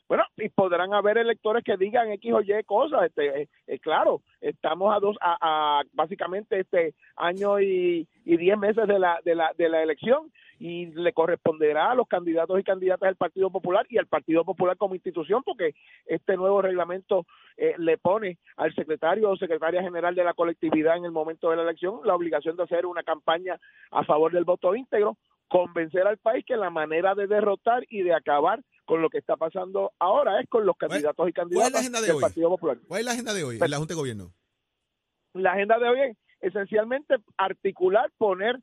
Bueno, 0.08 0.22
y 0.36 0.48
podrán 0.48 0.94
haber 0.94 1.18
electores 1.18 1.64
que 1.64 1.76
digan 1.76 2.10
X 2.12 2.32
o 2.32 2.40
Y 2.40 2.62
cosas. 2.64 3.06
Este, 3.06 3.42
eh, 3.42 3.48
eh, 3.66 3.78
claro, 3.80 4.22
estamos 4.40 4.94
a 4.96 5.00
dos, 5.00 5.16
a, 5.20 5.82
básicamente 5.92 6.60
este 6.60 6.94
año 7.16 7.60
y, 7.60 8.06
y 8.24 8.36
diez 8.36 8.56
meses 8.56 8.86
de 8.86 8.98
la, 8.98 9.20
de 9.24 9.34
la, 9.34 9.52
de 9.58 9.68
la 9.68 9.82
elección 9.82 10.32
y 10.58 10.86
le 10.86 11.12
corresponderá 11.12 11.90
a 11.90 11.94
los 11.94 12.08
candidatos 12.08 12.58
y 12.58 12.64
candidatas 12.64 13.08
del 13.08 13.16
Partido 13.16 13.50
Popular 13.50 13.86
y 13.88 13.98
al 13.98 14.06
Partido 14.06 14.44
Popular 14.44 14.76
como 14.76 14.94
institución, 14.94 15.42
porque 15.44 15.74
este 16.06 16.36
nuevo 16.36 16.62
reglamento 16.62 17.26
eh, 17.56 17.74
le 17.78 17.98
pone 17.98 18.38
al 18.56 18.74
secretario 18.74 19.30
o 19.30 19.36
secretaria 19.36 19.82
general 19.82 20.14
de 20.14 20.24
la 20.24 20.34
colectividad 20.34 20.96
en 20.96 21.04
el 21.04 21.12
momento 21.12 21.50
de 21.50 21.56
la 21.56 21.62
elección 21.62 22.00
la 22.04 22.14
obligación 22.14 22.56
de 22.56 22.62
hacer 22.64 22.86
una 22.86 23.02
campaña 23.02 23.58
a 23.90 24.04
favor 24.04 24.32
del 24.32 24.44
voto 24.44 24.74
íntegro, 24.74 25.16
convencer 25.48 26.06
al 26.06 26.18
país 26.18 26.44
que 26.44 26.56
la 26.56 26.70
manera 26.70 27.14
de 27.14 27.26
derrotar 27.26 27.84
y 27.88 28.02
de 28.02 28.14
acabar 28.14 28.62
con 28.84 29.02
lo 29.02 29.10
que 29.10 29.18
está 29.18 29.36
pasando 29.36 29.92
ahora 29.98 30.40
es 30.40 30.48
con 30.48 30.64
los 30.64 30.76
candidatos 30.76 31.28
y 31.28 31.32
candidatas 31.32 31.90
del 31.90 32.20
Partido 32.20 32.48
Popular. 32.48 32.78
¿Cuál 32.86 33.00
es 33.00 33.06
la 33.06 33.12
agenda 33.12 33.34
de 33.34 33.44
hoy 33.44 33.58
en 33.60 33.70
la 33.70 33.78
Junta 33.78 33.94
de 33.94 33.98
Gobierno? 33.98 34.32
La 35.34 35.52
agenda 35.52 35.78
de 35.78 35.88
hoy 35.88 36.00
es 36.00 36.16
esencialmente 36.40 37.16
articular, 37.36 38.10
ponerle 38.16 38.62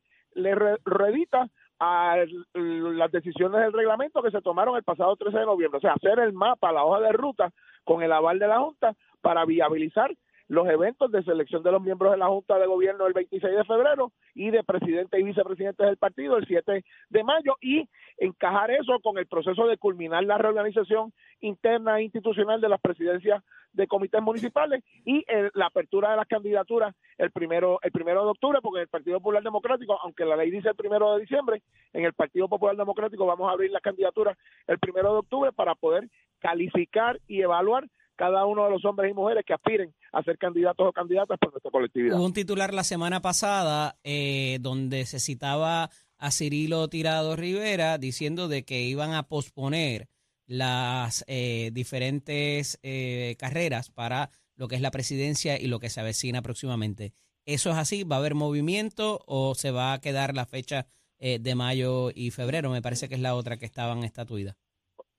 rueditas 0.85 1.49
a 1.79 2.15
las 2.53 3.11
decisiones 3.11 3.61
del 3.61 3.73
reglamento 3.73 4.21
que 4.21 4.31
se 4.31 4.41
tomaron 4.41 4.77
el 4.77 4.83
pasado 4.83 5.15
13 5.15 5.39
de 5.39 5.45
noviembre, 5.45 5.77
o 5.77 5.81
sea, 5.81 5.93
hacer 5.93 6.19
el 6.19 6.33
mapa, 6.33 6.71
la 6.71 6.83
hoja 6.83 7.01
de 7.01 7.11
ruta 7.11 7.51
con 7.83 8.01
el 8.01 8.11
aval 8.11 8.39
de 8.39 8.47
la 8.47 8.59
Junta 8.59 8.95
para 9.21 9.45
viabilizar 9.45 10.11
los 10.53 10.69
eventos 10.69 11.11
de 11.11 11.23
selección 11.23 11.63
de 11.63 11.71
los 11.71 11.81
miembros 11.81 12.11
de 12.11 12.17
la 12.19 12.27
Junta 12.27 12.59
de 12.59 12.67
Gobierno 12.67 13.07
el 13.07 13.13
26 13.13 13.55
de 13.55 13.63
febrero 13.63 14.11
y 14.35 14.51
de 14.51 14.63
presidente 14.63 15.19
y 15.19 15.23
vicepresidentes 15.23 15.83
del 15.83 15.97
partido 15.97 16.37
el 16.37 16.45
7 16.45 16.85
de 17.09 17.23
mayo 17.23 17.55
y 17.59 17.89
encajar 18.17 18.69
eso 18.69 18.99
con 19.01 19.17
el 19.17 19.25
proceso 19.25 19.65
de 19.65 19.77
culminar 19.77 20.23
la 20.23 20.37
reorganización 20.37 21.11
interna 21.41 21.97
e 21.97 22.03
institucional 22.03 22.61
de 22.61 22.69
las 22.69 22.79
presidencias 22.79 23.43
de 23.71 23.87
comités 23.87 24.21
municipales 24.21 24.83
y 25.03 25.25
la 25.55 25.65
apertura 25.65 26.11
de 26.11 26.17
las 26.17 26.27
candidaturas 26.27 26.93
el 27.17 27.31
primero 27.31 27.79
el 27.81 27.91
primero 27.91 28.23
de 28.23 28.29
octubre 28.29 28.59
porque 28.61 28.77
en 28.77 28.83
el 28.83 28.89
Partido 28.89 29.17
Popular 29.17 29.41
Democrático 29.41 29.97
aunque 30.03 30.23
la 30.23 30.35
ley 30.35 30.51
dice 30.51 30.69
el 30.69 30.75
primero 30.75 31.15
de 31.15 31.21
diciembre 31.21 31.63
en 31.93 32.05
el 32.05 32.13
Partido 32.13 32.47
Popular 32.47 32.77
Democrático 32.77 33.25
vamos 33.25 33.49
a 33.49 33.53
abrir 33.53 33.71
las 33.71 33.81
candidaturas 33.81 34.37
el 34.67 34.77
primero 34.77 35.13
de 35.13 35.19
octubre 35.19 35.51
para 35.51 35.73
poder 35.73 36.07
calificar 36.39 37.19
y 37.27 37.41
evaluar 37.41 37.85
cada 38.15 38.45
uno 38.45 38.65
de 38.65 38.71
los 38.71 38.85
hombres 38.85 39.11
y 39.11 39.13
mujeres 39.13 39.43
que 39.45 39.53
aspiren 39.53 39.93
a 40.11 40.23
ser 40.23 40.37
candidatos 40.37 40.87
o 40.87 40.91
candidatas 40.91 41.37
por 41.39 41.51
nuestra 41.51 41.71
colectividad. 41.71 42.17
Hubo 42.17 42.25
un 42.25 42.33
titular 42.33 42.73
la 42.73 42.83
semana 42.83 43.21
pasada 43.21 43.97
eh, 44.03 44.57
donde 44.61 45.05
se 45.05 45.19
citaba 45.19 45.89
a 46.17 46.31
Cirilo 46.31 46.87
Tirado 46.87 47.35
Rivera 47.35 47.97
diciendo 47.97 48.47
de 48.47 48.63
que 48.63 48.81
iban 48.83 49.13
a 49.13 49.23
posponer 49.23 50.07
las 50.45 51.23
eh, 51.27 51.71
diferentes 51.73 52.79
eh, 52.83 53.35
carreras 53.39 53.89
para 53.89 54.29
lo 54.55 54.67
que 54.67 54.75
es 54.75 54.81
la 54.81 54.91
presidencia 54.91 55.59
y 55.59 55.67
lo 55.67 55.79
que 55.79 55.89
se 55.89 55.99
avecina 55.99 56.41
próximamente. 56.41 57.13
¿Eso 57.45 57.71
es 57.71 57.77
así? 57.77 58.03
¿Va 58.03 58.17
a 58.17 58.19
haber 58.19 58.35
movimiento 58.35 59.21
o 59.25 59.55
se 59.55 59.71
va 59.71 59.93
a 59.93 59.99
quedar 59.99 60.35
la 60.35 60.45
fecha 60.45 60.87
de 61.19 61.55
mayo 61.55 62.09
y 62.13 62.31
febrero? 62.31 62.69
Me 62.69 62.81
parece 62.81 63.07
que 63.07 63.15
es 63.15 63.21
la 63.21 63.35
otra 63.35 63.55
que 63.57 63.65
estaban 63.65 64.03
estatuidas. 64.03 64.57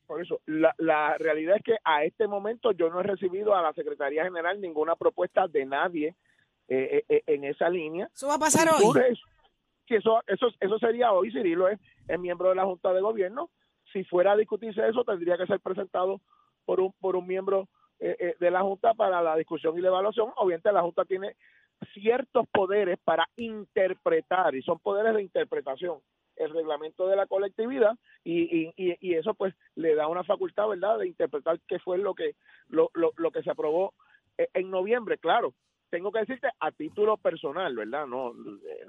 Por 0.07 0.21
eso, 0.21 0.41
la, 0.47 0.75
la 0.79 1.17
realidad 1.19 1.57
es 1.57 1.63
que 1.63 1.77
a 1.83 2.05
este 2.05 2.27
momento 2.27 2.73
yo 2.73 2.91
no 2.91 3.01
he 3.01 3.05
recibido 3.05 3.55
a 3.55 3.63
la 3.63 3.73
Secretaría 3.73 4.25
General 4.25 4.61
ninguna 4.61 4.97
propuesta 4.97 5.49
de 5.49 5.65
nadie 5.65 6.15
eh, 6.69 7.05
eh, 7.09 7.17
eh, 7.17 7.23
en 7.27 7.45
esa 7.45 7.69
línea. 7.69 8.09
¿Eso 8.15 8.29
va 8.29 8.35
a 8.35 8.39
pasar 8.39 8.69
hoy? 8.69 8.85
eso, 9.89 10.23
eso, 10.27 10.49
eso 10.61 10.79
sería 10.79 11.13
hoy, 11.13 11.31
Cirilo 11.31 11.69
es, 11.69 11.79
es 12.09 12.19
miembro 12.19 12.49
de 12.51 12.55
la 12.55 12.65
Junta 12.65 12.93
de 12.93 13.01
Gobierno. 13.01 13.51
Si 13.93 14.05
fuera 14.05 14.33
a 14.33 14.37
discutirse 14.37 14.87
eso, 14.89 15.05
tendría 15.05 15.37
que 15.37 15.47
ser 15.47 15.61
presentado 15.61 16.21
por 16.65 16.81
un, 16.81 16.93
por 17.01 17.17
un 17.17 17.27
miembro 17.27 17.69
de 17.99 18.51
la 18.51 18.61
Junta 18.61 18.93
para 18.93 19.23
la 19.23 19.37
discusión 19.37 19.79
y 19.79 19.81
la 19.81 19.89
evaluación. 19.89 20.31
Obviamente 20.37 20.73
la 20.73 20.83
Junta 20.83 21.05
tiene 21.07 21.37
ciertos 21.93 22.47
poderes 22.49 22.99
para 23.05 23.29
interpretar 23.37 24.55
y 24.55 24.63
son 24.63 24.79
poderes 24.79 25.15
de 25.15 25.23
interpretación 25.23 25.99
el 26.37 26.51
reglamento 26.51 27.07
de 27.07 27.17
la 27.17 27.27
colectividad 27.27 27.97
y, 28.25 28.73
y, 28.77 29.15
eso 29.15 29.35
pues 29.35 29.55
le 29.77 29.95
da 29.95 30.09
una 30.09 30.25
facultad, 30.25 30.69
¿verdad?, 30.69 30.99
de 30.99 31.07
interpretar 31.07 31.61
qué 31.69 31.79
fue 31.79 31.99
lo 31.99 32.15
que, 32.15 32.35
lo, 32.69 32.91
lo, 32.95 33.13
lo 33.17 33.31
que 33.31 33.43
se 33.43 33.51
aprobó 33.51 33.95
e, 34.37 34.49
en 34.55 34.71
noviembre. 34.71 35.19
Claro, 35.19 35.55
tengo 35.91 36.11
que 36.11 36.21
decirte 36.21 36.49
a 36.59 36.73
título 36.73 37.17
personal, 37.17 37.77
¿verdad?, 37.77 38.07
no, 38.07 38.33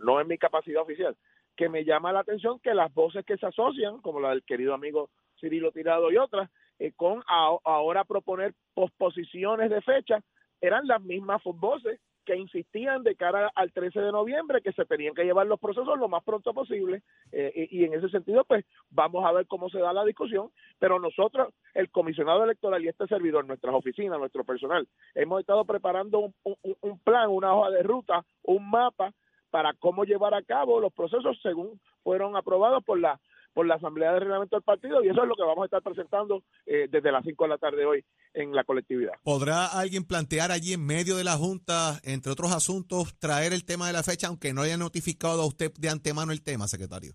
no 0.03 0.25
mi 0.25 0.37
capacidad 0.37 0.81
oficial, 0.81 1.15
que 1.55 1.69
me 1.69 1.85
llama 1.85 2.11
la 2.11 2.21
atención 2.21 2.59
que 2.59 2.73
las 2.73 2.93
voces 2.93 3.25
que 3.25 3.37
se 3.37 3.45
asocian, 3.45 4.01
como 4.01 4.19
la 4.19 4.29
del 4.29 4.43
querido 4.43 4.73
amigo 4.73 5.09
Cirilo 5.39 5.71
Tirado 5.71 6.11
y 6.11 6.17
otras, 6.17 6.49
eh, 6.79 6.93
con 6.95 7.23
ahora 7.27 8.03
proponer 8.03 8.53
posposiciones 8.73 9.69
de 9.69 9.81
fecha, 9.81 10.19
eran 10.61 10.87
las 10.87 11.01
mismas 11.01 11.41
voces 11.43 11.99
que 12.25 12.35
insistían 12.35 13.03
de 13.03 13.15
cara 13.15 13.51
al 13.55 13.71
13 13.71 14.01
de 14.01 14.11
noviembre 14.11 14.61
que 14.61 14.73
se 14.73 14.85
tenían 14.85 15.13
que 15.13 15.23
llevar 15.23 15.47
los 15.47 15.59
procesos 15.59 15.97
lo 15.97 16.09
más 16.09 16.23
pronto 16.23 16.53
posible 16.53 17.03
eh, 17.31 17.67
y, 17.71 17.83
en 17.83 17.93
ese 17.93 18.09
sentido 18.09 18.43
pues 18.43 18.65
vamos 18.89 19.23
a 19.25 19.31
ver 19.31 19.47
cómo 19.47 19.69
se 19.69 19.79
da 19.79 19.93
la 19.93 20.03
discusión 20.03 20.49
pero 20.79 20.99
nosotros 20.99 21.53
el 21.73 21.89
comisionado 21.89 22.43
electoral 22.43 22.83
y 22.83 22.89
este 22.89 23.07
servidor 23.07 23.45
nuestras 23.45 23.73
oficinas 23.73 24.19
nuestro 24.19 24.43
personal 24.43 24.87
hemos 25.13 25.39
estado 25.39 25.63
preparando 25.63 26.19
un, 26.19 26.33
un 26.81 26.99
plan 26.99 27.29
una 27.29 27.53
hoja 27.53 27.69
de 27.69 27.83
ruta 27.83 28.25
un 28.43 28.69
mapa 28.69 29.13
para 29.51 29.73
cómo 29.73 30.03
llevar 30.03 30.33
a 30.33 30.41
cabo 30.41 30.81
los 30.81 30.91
procesos 30.91 31.39
según 31.41 31.79
fueron 32.03 32.35
aprobados 32.35 32.83
por 32.83 32.99
la 32.99 33.19
por 33.55 33.65
la 33.65 33.75
Asamblea 33.75 34.11
de 34.11 34.19
Reglamento 34.19 34.57
del 34.57 34.63
Partido 34.63 35.01
y 35.01 35.07
eso 35.07 35.23
es 35.23 35.29
lo 35.29 35.35
que 35.35 35.43
vamos 35.43 35.63
a 35.63 35.65
estar 35.65 35.81
presentando 35.81 36.43
eh, 36.65 36.89
desde 36.91 37.09
las 37.09 37.23
5 37.23 37.41
de 37.45 37.49
la 37.49 37.57
tarde 37.57 37.85
hoy 37.85 38.03
en 38.33 38.53
la 38.53 38.65
colectividad. 38.65 39.13
¿Podrá 39.23 39.67
alguien 39.67 40.03
plantear 40.03 40.51
allí 40.51 40.73
en 40.73 40.85
medio 40.85 41.15
de 41.15 41.23
la 41.23 41.37
Junta, 41.37 42.01
entre 42.03 42.33
otros 42.33 42.51
asuntos, 42.51 43.17
traer 43.17 43.53
el 43.53 43.63
tema 43.63 43.87
de 43.87 43.93
la 43.93 44.03
fecha, 44.03 44.27
aunque 44.27 44.53
no 44.53 44.63
haya 44.63 44.75
notificado 44.75 45.41
a 45.41 45.47
usted 45.47 45.71
de 45.79 45.87
antemano 45.87 46.33
el 46.33 46.43
tema, 46.43 46.67
secretario? 46.67 47.13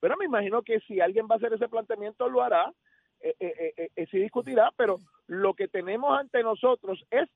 Pero 0.00 0.16
me 0.16 0.24
imagino 0.24 0.62
que 0.62 0.80
si 0.80 1.00
alguien 1.00 1.28
va 1.30 1.36
a 1.36 1.38
hacer 1.38 1.52
ese 1.52 1.68
planteamiento, 1.68 2.28
lo 2.28 2.42
hará, 2.42 2.72
eh, 3.20 3.36
eh, 3.38 3.90
eh 3.94 4.06
se 4.10 4.16
discutirá, 4.16 4.72
pero 4.76 4.98
lo 5.28 5.54
que 5.54 5.68
tenemos 5.68 6.18
ante 6.18 6.42
nosotros 6.42 7.00
es 7.12 7.28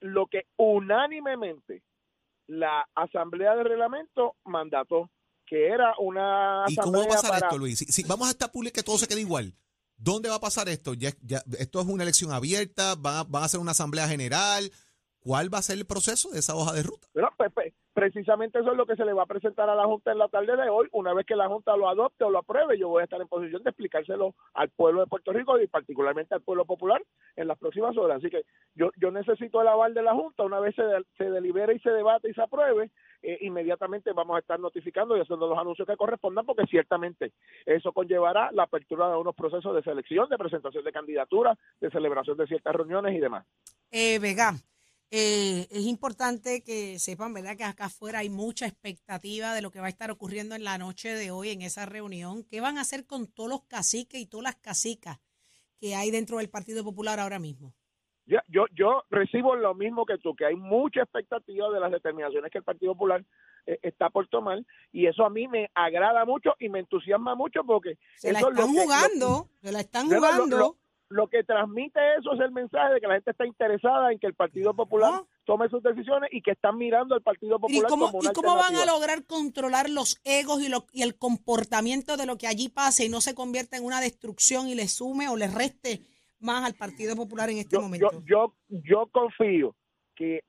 lo 0.00 0.26
que 0.26 0.46
unánimemente 0.56 1.82
la 2.46 2.88
Asamblea 2.94 3.54
de 3.56 3.64
Reglamento 3.64 4.36
mandató 4.46 5.10
que 5.46 5.68
era 5.68 5.94
una 5.98 6.64
¿Y 6.68 6.76
cómo 6.76 6.98
va 6.98 7.04
a 7.04 7.08
pasar 7.08 7.42
esto, 7.42 7.58
Luis? 7.58 7.78
Si, 7.78 8.02
vamos 8.04 8.28
a 8.28 8.30
estar 8.30 8.50
público 8.50 8.74
que 8.74 8.82
todo 8.82 8.98
se 8.98 9.06
quede 9.06 9.20
igual. 9.20 9.54
¿Dónde 9.96 10.28
va 10.28 10.36
a 10.36 10.40
pasar 10.40 10.68
esto? 10.68 10.94
Ya, 10.94 11.12
ya, 11.22 11.42
¿Esto 11.58 11.80
es 11.80 11.86
una 11.86 12.02
elección 12.02 12.32
abierta? 12.32 12.94
¿Van 12.96 13.16
a, 13.16 13.22
¿Van 13.24 13.42
a 13.42 13.46
hacer 13.46 13.60
una 13.60 13.72
asamblea 13.72 14.08
general? 14.08 14.70
¿Cuál 15.20 15.52
va 15.52 15.58
a 15.58 15.62
ser 15.62 15.78
el 15.78 15.86
proceso 15.86 16.30
de 16.30 16.40
esa 16.40 16.54
hoja 16.54 16.72
de 16.72 16.82
ruta? 16.82 17.08
Pero, 17.12 17.32
pues, 17.36 17.50
pues, 17.54 17.72
precisamente 17.94 18.58
eso 18.58 18.72
es 18.72 18.76
lo 18.76 18.86
que 18.86 18.96
se 18.96 19.04
le 19.04 19.12
va 19.12 19.22
a 19.22 19.26
presentar 19.26 19.70
a 19.70 19.74
la 19.74 19.84
Junta 19.84 20.12
en 20.12 20.18
la 20.18 20.28
tarde 20.28 20.56
de 20.56 20.68
hoy. 20.68 20.88
Una 20.92 21.14
vez 21.14 21.24
que 21.24 21.36
la 21.36 21.48
Junta 21.48 21.76
lo 21.76 21.88
adopte 21.88 22.24
o 22.24 22.30
lo 22.30 22.38
apruebe, 22.38 22.76
yo 22.76 22.88
voy 22.88 23.00
a 23.00 23.04
estar 23.04 23.20
en 23.20 23.28
posición 23.28 23.62
de 23.62 23.70
explicárselo 23.70 24.34
al 24.52 24.68
pueblo 24.70 25.00
de 25.00 25.06
Puerto 25.06 25.32
Rico 25.32 25.58
y 25.58 25.68
particularmente 25.68 26.34
al 26.34 26.42
pueblo 26.42 26.64
popular 26.64 27.00
en 27.36 27.48
las 27.48 27.58
próximas 27.58 27.96
horas. 27.96 28.18
Así 28.18 28.28
que 28.28 28.44
yo, 28.74 28.90
yo 28.96 29.10
necesito 29.10 29.62
el 29.62 29.68
aval 29.68 29.94
de 29.94 30.02
la 30.02 30.12
Junta. 30.12 30.42
Una 30.42 30.60
vez 30.60 30.74
se, 30.74 30.82
se 31.16 31.30
delibere 31.30 31.74
y 31.74 31.78
se 31.78 31.90
debate 31.90 32.28
y 32.28 32.34
se 32.34 32.42
apruebe, 32.42 32.90
eh, 33.22 33.38
inmediatamente 33.40 34.12
vamos 34.12 34.36
a 34.36 34.40
estar 34.40 34.60
notificando 34.60 35.16
y 35.16 35.20
haciendo 35.20 35.48
los 35.48 35.58
anuncios 35.58 35.88
que 35.88 35.96
correspondan, 35.96 36.44
porque 36.44 36.66
ciertamente 36.66 37.32
eso 37.64 37.92
conllevará 37.92 38.50
la 38.52 38.64
apertura 38.64 39.08
de 39.08 39.16
unos 39.16 39.34
procesos 39.34 39.74
de 39.74 39.82
selección, 39.82 40.28
de 40.28 40.36
presentación 40.36 40.84
de 40.84 40.92
candidaturas, 40.92 41.56
de 41.80 41.90
celebración 41.90 42.36
de 42.36 42.46
ciertas 42.46 42.74
reuniones 42.74 43.14
y 43.14 43.20
demás. 43.20 43.46
Eh, 43.90 44.18
Vega, 44.18 44.52
eh, 45.16 45.68
es 45.70 45.86
importante 45.86 46.64
que 46.64 46.98
sepan, 46.98 47.32
¿verdad?, 47.32 47.56
que 47.56 47.62
acá 47.62 47.84
afuera 47.84 48.18
hay 48.18 48.30
mucha 48.30 48.66
expectativa 48.66 49.54
de 49.54 49.62
lo 49.62 49.70
que 49.70 49.78
va 49.78 49.86
a 49.86 49.88
estar 49.88 50.10
ocurriendo 50.10 50.56
en 50.56 50.64
la 50.64 50.76
noche 50.76 51.14
de 51.14 51.30
hoy 51.30 51.50
en 51.50 51.62
esa 51.62 51.86
reunión. 51.86 52.42
¿Qué 52.42 52.60
van 52.60 52.78
a 52.78 52.80
hacer 52.80 53.06
con 53.06 53.28
todos 53.28 53.48
los 53.48 53.62
caciques 53.62 54.20
y 54.20 54.26
todas 54.26 54.42
las 54.42 54.56
casicas 54.56 55.20
que 55.78 55.94
hay 55.94 56.10
dentro 56.10 56.38
del 56.38 56.50
Partido 56.50 56.82
Popular 56.82 57.20
ahora 57.20 57.38
mismo? 57.38 57.72
Yo, 58.26 58.40
yo, 58.48 58.64
yo 58.74 59.04
recibo 59.08 59.54
lo 59.54 59.72
mismo 59.74 60.04
que 60.04 60.18
tú, 60.18 60.34
que 60.34 60.46
hay 60.46 60.56
mucha 60.56 61.02
expectativa 61.02 61.70
de 61.70 61.78
las 61.78 61.92
determinaciones 61.92 62.50
que 62.50 62.58
el 62.58 62.64
Partido 62.64 62.94
Popular 62.94 63.24
eh, 63.66 63.78
está 63.82 64.10
por 64.10 64.26
tomar 64.26 64.64
y 64.90 65.06
eso 65.06 65.24
a 65.24 65.30
mí 65.30 65.46
me 65.46 65.70
agrada 65.76 66.24
mucho 66.24 66.54
y 66.58 66.68
me 66.68 66.80
entusiasma 66.80 67.36
mucho 67.36 67.62
porque... 67.62 67.98
Se 68.16 68.32
la 68.32 68.40
están 68.40 68.66
jugando, 68.66 69.48
se 69.62 69.70
la 69.70 69.78
están 69.78 70.08
jugando 70.08 70.56
lo 70.56 70.83
que 71.30 71.44
transmite 71.44 72.00
eso 72.18 72.34
es 72.34 72.40
el 72.40 72.50
mensaje 72.50 72.94
de 72.94 73.00
que 73.00 73.06
la 73.06 73.14
gente 73.14 73.30
está 73.30 73.46
interesada 73.46 74.12
en 74.12 74.18
que 74.18 74.26
el 74.26 74.34
Partido 74.34 74.74
Popular 74.74 75.22
tome 75.44 75.68
sus 75.68 75.82
decisiones 75.82 76.30
y 76.32 76.42
que 76.42 76.52
están 76.52 76.76
mirando 76.76 77.14
al 77.14 77.22
Partido 77.22 77.58
Popular 77.58 77.84
¿Y 77.86 77.88
cómo, 77.88 78.06
como 78.06 78.18
una 78.18 78.30
¿y 78.30 78.32
cómo 78.32 78.56
van 78.56 78.76
a 78.76 78.84
lograr 78.84 79.24
controlar 79.24 79.88
los 79.88 80.20
egos 80.24 80.60
y, 80.62 80.68
lo, 80.68 80.86
y 80.92 81.02
el 81.02 81.16
comportamiento 81.16 82.16
de 82.16 82.26
lo 82.26 82.36
que 82.36 82.46
allí 82.46 82.68
pase 82.68 83.06
y 83.06 83.08
no 83.08 83.20
se 83.20 83.34
convierta 83.34 83.76
en 83.76 83.84
una 83.84 84.00
destrucción 84.00 84.68
y 84.68 84.74
le 84.74 84.88
sume 84.88 85.28
o 85.28 85.36
le 85.36 85.48
reste 85.48 86.00
más 86.40 86.64
al 86.64 86.74
Partido 86.74 87.14
Popular 87.16 87.48
en 87.48 87.58
este 87.58 87.78
momento? 87.78 88.10
Yo, 88.12 88.54
yo, 88.68 88.80
yo 88.84 89.06
confío 89.06 89.74
que 90.16 90.40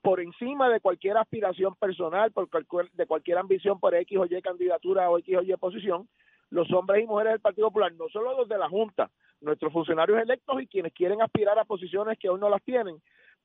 por 0.00 0.20
encima 0.20 0.68
de 0.68 0.80
cualquier 0.80 1.16
aspiración 1.16 1.74
personal, 1.76 2.32
por 2.32 2.48
de 2.92 3.06
cualquier 3.06 3.38
ambición 3.38 3.78
por 3.80 3.94
X 3.94 4.18
o 4.18 4.24
Y 4.24 4.40
candidatura 4.42 5.10
o 5.10 5.18
X 5.18 5.36
o 5.36 5.42
Y 5.42 5.56
posición, 5.56 6.08
los 6.52 6.70
hombres 6.72 7.02
y 7.02 7.06
mujeres 7.06 7.32
del 7.32 7.40
Partido 7.40 7.68
Popular, 7.68 7.92
no 7.94 8.08
solo 8.10 8.36
los 8.36 8.48
de 8.48 8.58
la 8.58 8.68
Junta, 8.68 9.10
nuestros 9.40 9.72
funcionarios 9.72 10.20
electos 10.20 10.62
y 10.62 10.66
quienes 10.66 10.92
quieren 10.92 11.22
aspirar 11.22 11.58
a 11.58 11.64
posiciones 11.64 12.18
que 12.18 12.28
aún 12.28 12.40
no 12.40 12.50
las 12.50 12.62
tienen, 12.62 13.00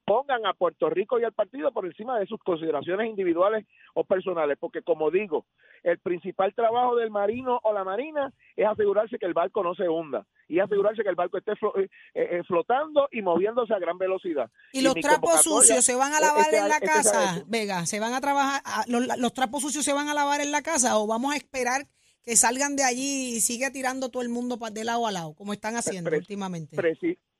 pongan 0.05 0.45
a 0.45 0.53
Puerto 0.53 0.89
Rico 0.89 1.19
y 1.19 1.23
al 1.23 1.33
partido 1.33 1.71
por 1.71 1.85
encima 1.85 2.17
de 2.17 2.25
sus 2.27 2.39
consideraciones 2.39 3.09
individuales 3.09 3.65
o 3.93 4.03
personales, 4.03 4.57
porque 4.59 4.81
como 4.81 5.09
digo, 5.09 5.45
el 5.83 5.99
principal 5.99 6.53
trabajo 6.53 6.95
del 6.95 7.09
marino 7.09 7.59
o 7.63 7.73
la 7.73 7.83
marina 7.83 8.31
es 8.55 8.65
asegurarse 8.65 9.17
que 9.17 9.25
el 9.25 9.33
barco 9.33 9.63
no 9.63 9.75
se 9.75 9.89
hunda 9.89 10.25
y 10.47 10.59
asegurarse 10.59 11.03
que 11.03 11.09
el 11.09 11.15
barco 11.15 11.37
esté 11.37 11.53
eh, 11.53 11.89
eh, 12.13 12.41
flotando 12.47 13.09
y 13.11 13.21
moviéndose 13.21 13.73
a 13.73 13.79
gran 13.79 13.97
velocidad. 13.97 14.49
¿Y, 14.71 14.81
los 14.81 14.95
trapos 14.95 15.41
sucios 15.43 15.83
se 15.83 15.95
van 15.95 16.13
a 16.13 16.21
lavar 16.21 16.53
en 16.53 16.69
la 16.69 16.79
casa, 16.79 17.43
Vega? 17.47 17.85
¿Se 17.85 17.99
van 17.99 18.13
a 18.13 18.21
trabajar, 18.21 18.61
los 18.87 19.33
trapos 19.33 19.61
sucios 19.61 19.83
se 19.83 19.93
van 19.93 20.07
a 20.07 20.13
lavar 20.13 20.39
en 20.39 20.51
la 20.51 20.61
casa 20.61 20.97
o 20.97 21.07
vamos 21.07 21.33
a 21.33 21.37
esperar 21.37 21.87
que 22.27 22.35
salgan 22.35 22.75
de 22.75 22.83
allí 22.83 23.37
y 23.37 23.39
siga 23.39 23.71
tirando 23.71 24.09
todo 24.09 24.21
el 24.21 24.27
mundo 24.27 24.59
de 24.69 24.83
lado 24.83 25.07
a 25.07 25.13
lado, 25.13 25.33
como 25.33 25.53
están 25.53 25.77
haciendo 25.77 26.11
últimamente. 26.11 26.75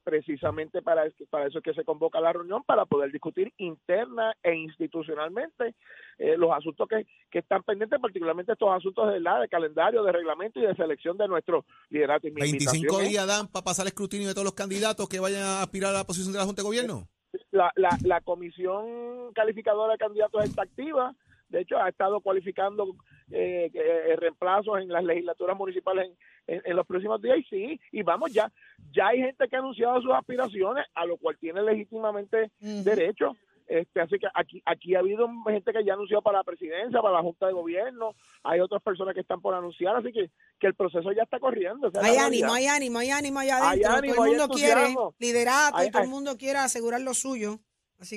precisamente 0.06 0.82
para, 0.82 1.04
para 1.30 1.48
eso 1.48 1.58
es 1.58 1.64
que 1.66 1.74
se 1.74 1.84
convoca 1.84 2.22
la 2.22 2.32
reunión, 2.32 2.64
para 2.64 2.86
poder 2.86 3.12
discutir 3.12 3.52
interna 3.58 4.34
e 4.42 4.56
institucionalmente 4.56 5.76
eh, 6.18 6.38
los 6.38 6.52
asuntos 6.54 6.88
que, 6.88 7.06
que, 7.30 7.40
están 7.40 7.64
pendientes, 7.64 8.00
particularmente 8.00 8.54
estos 8.54 8.70
asuntos 8.74 9.12
de, 9.12 9.20
la, 9.20 9.42
de 9.42 9.50
calendario, 9.50 10.04
de 10.04 10.14
reglamento 10.14 10.62
y 10.62 10.66
de 10.66 10.76
selección 10.76 11.18
de 11.18 11.28
nuestro 11.28 11.66
liderato. 11.90 12.30
25 12.32 13.00
días 13.00 13.28
dan 13.28 13.50
para 13.50 13.66
pasar 13.66 13.84
el 13.84 13.90
escrutinio 13.90 14.30
de 14.30 14.36
todos 14.36 14.46
los 14.46 14.54
candidatos 14.54 15.10
que 15.10 15.20
vayan 15.20 15.42
a 15.42 15.64
aspirar 15.64 15.94
a 15.94 15.98
la 15.98 16.04
posición 16.06 16.32
de 16.32 16.40
la 16.40 16.46
Junta 16.46 16.62
de 16.62 16.68
Gobierno. 16.68 17.10
La, 17.52 17.74
la, 17.76 17.90
la 18.06 18.22
comisión 18.22 19.34
calificadora 19.34 19.92
de 19.92 20.00
candidatos 20.00 20.46
está 20.46 20.62
activa 20.62 21.14
de 21.50 21.62
hecho 21.62 21.78
ha 21.78 21.90
estado 21.90 22.20
cualificando 22.22 22.96
eh, 23.32 23.70
eh, 23.74 24.16
reemplazos 24.18 24.80
en 24.80 24.90
las 24.90 25.04
legislaturas 25.04 25.58
municipales 25.58 26.12
en, 26.48 26.76
los 26.76 26.88
próximos 26.88 27.22
días 27.22 27.38
y 27.40 27.44
sí, 27.44 27.82
y 27.92 28.04
vamos 28.04 28.32
ya, 28.32 28.52
ya 28.92 29.08
hay 29.08 29.20
gente 29.20 29.48
que 29.48 29.56
ha 29.56 29.60
anunciado 29.60 30.02
sus 30.02 30.14
aspiraciones, 30.14 30.86
a 30.96 31.06
lo 31.06 31.18
cual 31.18 31.38
tiene 31.38 31.62
legítimamente 31.62 32.52
derecho. 32.60 33.36
Este, 33.68 34.00
así 34.00 34.18
que 34.18 34.28
aquí, 34.34 34.64
aquí 34.66 34.96
ha 34.96 35.00
habido 35.00 35.28
gente 35.46 35.74
que 35.74 35.84
ya 35.84 35.94
anunció 35.94 36.22
para 36.22 36.38
la 36.38 36.44
presidencia, 36.46 37.02
para 37.02 37.16
la 37.16 37.22
Junta 37.22 37.48
de 37.48 37.54
Gobierno, 37.54 38.14
hay 38.44 38.62
otras 38.62 38.82
personas 38.82 39.14
que 39.14 39.20
están 39.20 39.42
por 39.42 39.54
anunciar, 39.54 39.94
así 39.98 40.14
que, 40.14 40.32
que 40.58 40.68
el 40.68 40.74
proceso 40.74 41.12
ya 41.12 41.24
está 41.24 41.38
corriendo. 41.38 41.92
hay 42.02 42.16
ánimo, 42.16 42.54
hay 42.54 42.68
ánimo, 42.68 43.00
hay 43.00 43.10
ánimo 43.10 43.40
allá 43.40 43.58
adentro, 43.58 44.14
todo 44.14 44.26
el 44.26 44.32
mundo 44.32 44.48
quiere 44.48 44.96
liderato 45.20 45.84
y 45.84 45.92
todo 45.92 46.04
el 46.04 46.10
mundo 46.10 46.38
quiere 46.38 46.60
asegurar 46.60 47.02
lo 47.02 47.14
suyo. 47.14 47.60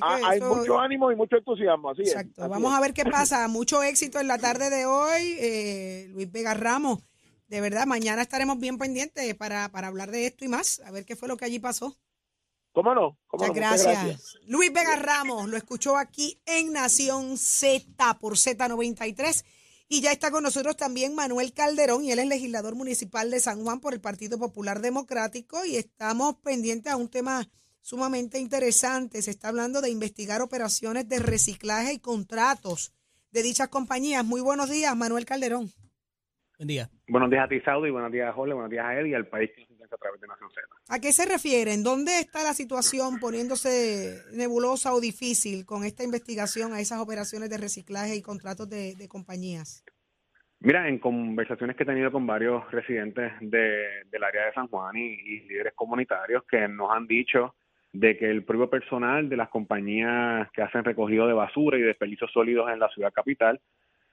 Ah, 0.03 0.21
hay 0.25 0.41
mucho 0.41 0.79
ánimo 0.79 1.11
y 1.11 1.17
mucho 1.17 1.37
entusiasmo, 1.37 1.91
así 1.91 2.03
exacto. 2.03 2.47
Vamos 2.49 2.75
a 2.75 2.81
ver 2.81 2.93
qué 2.93 3.05
pasa. 3.05 3.49
Mucho 3.49 3.83
éxito 3.83 4.21
en 4.21 4.29
la 4.29 4.39
tarde 4.39 4.69
de 4.69 4.85
hoy, 4.85 5.37
eh, 5.39 6.09
Luis 6.11 6.31
Vega 6.31 6.55
Ramos. 6.55 7.01
De 7.49 7.61
verdad, 7.61 7.87
mañana 7.87 8.23
estaremos 8.23 8.59
bien 8.59 8.79
pendientes 8.79 9.35
para, 9.35 9.71
para 9.71 9.89
hablar 9.89 10.11
de 10.11 10.27
esto 10.27 10.45
y 10.45 10.49
más, 10.49 10.81
a 10.85 10.91
ver 10.91 11.05
qué 11.05 11.17
fue 11.17 11.29
lo 11.29 11.37
que 11.37 11.47
allí 11.47 11.59
pasó. 11.59 11.97
¿Cómo 12.73 12.95
no? 12.95 13.19
Muchas, 13.33 13.55
gracias. 13.55 14.37
Luis 14.47 14.73
Vega 14.73 14.97
Ramos 14.97 15.49
lo 15.49 15.57
escuchó 15.57 15.97
aquí 15.97 16.41
en 16.47 16.73
Nación 16.73 17.37
Z 17.37 18.19
por 18.21 18.35
Z93. 18.35 19.45
Y 19.89 20.03
ya 20.03 20.13
está 20.13 20.31
con 20.31 20.45
nosotros 20.45 20.77
también 20.77 21.17
Manuel 21.17 21.53
Calderón, 21.53 22.05
y 22.05 22.13
él 22.13 22.21
es 22.21 22.29
legislador 22.29 22.77
municipal 22.77 23.29
de 23.29 23.41
San 23.41 23.65
Juan 23.65 23.81
por 23.81 23.93
el 23.93 24.01
Partido 24.01 24.39
Popular 24.39 24.81
Democrático. 24.81 25.65
Y 25.65 25.75
estamos 25.75 26.37
pendientes 26.37 26.93
a 26.93 26.97
un 26.97 27.09
tema 27.09 27.51
sumamente 27.81 28.39
interesante. 28.39 29.23
Se 29.23 29.31
está 29.31 29.49
hablando 29.49 29.81
de 29.81 29.91
investigar 29.91 30.43
operaciones 30.43 31.09
de 31.09 31.19
reciclaje 31.19 31.95
y 31.95 31.99
contratos 31.99 32.93
de 33.33 33.43
dichas 33.43 33.69
compañías. 33.69 34.25
Muy 34.25 34.41
buenos 34.41 34.71
días, 34.71 34.97
Manuel 34.97 35.25
Calderón. 35.25 35.69
Buen 36.59 36.69
día. 36.69 36.91
Buenos 37.09 37.31
días 37.31 37.45
a 37.45 37.49
ti, 37.49 37.59
Saudi, 37.61 37.91
buenos 37.91 38.13
días 38.13 38.29
a 38.29 38.33
Jorge, 38.35 38.53
buenos 38.53 38.71
días 38.71 38.85
a 38.85 39.01
Eddie 39.01 39.13
y 39.13 39.15
al 39.15 39.27
país 39.27 39.51
que 39.57 39.63
nos 39.63 39.91
a 39.91 39.97
través 39.97 40.21
de 40.21 40.27
Nación 40.27 40.51
Z. 40.51 40.61
¿A 40.91 41.01
qué 41.01 41.13
se 41.13 41.25
refieren? 41.25 41.83
¿Dónde 41.83 42.19
está 42.19 42.43
la 42.43 42.53
situación 42.53 43.19
poniéndose 43.19 44.19
nebulosa 44.35 44.93
o 44.93 45.01
difícil 45.01 45.65
con 45.65 45.85
esta 45.85 46.05
investigación 46.05 46.75
a 46.75 46.81
esas 46.81 47.01
operaciones 47.01 47.49
de 47.49 47.57
reciclaje 47.57 48.15
y 48.15 48.21
contratos 48.23 48.69
de, 48.69 48.95
compañías? 49.09 49.83
Mira, 50.61 50.87
en 50.87 50.99
conversaciones 50.99 51.77
que 51.77 51.85
he 51.85 51.87
tenido 51.87 52.13
con 52.13 52.27
varios 52.27 52.71
residentes 52.71 53.33
del 53.41 54.23
área 54.23 54.45
de 54.45 54.53
San 54.53 54.69
Juan 54.69 54.95
y, 54.99 55.15
y 55.15 55.41
líderes 55.49 55.73
comunitarios 55.75 56.45
que 56.45 56.69
nos 56.69 56.91
han 56.91 57.07
dicho 57.07 57.55
de 57.93 58.17
que 58.17 58.31
el 58.31 58.45
propio 58.45 58.71
personal 58.71 59.29
de 59.29 59.37
las 59.37 59.49
compañías 59.49 60.51
que 60.53 60.63
hacen 60.63 60.85
recogido 60.85 61.27
de 61.27 61.33
basura 61.33 61.79
y 61.79 61.83
desperdicios 61.83 62.31
sólidos 62.33 62.71
en 62.71 62.79
la 62.79 62.89
ciudad 62.91 63.13
capital, 63.13 63.61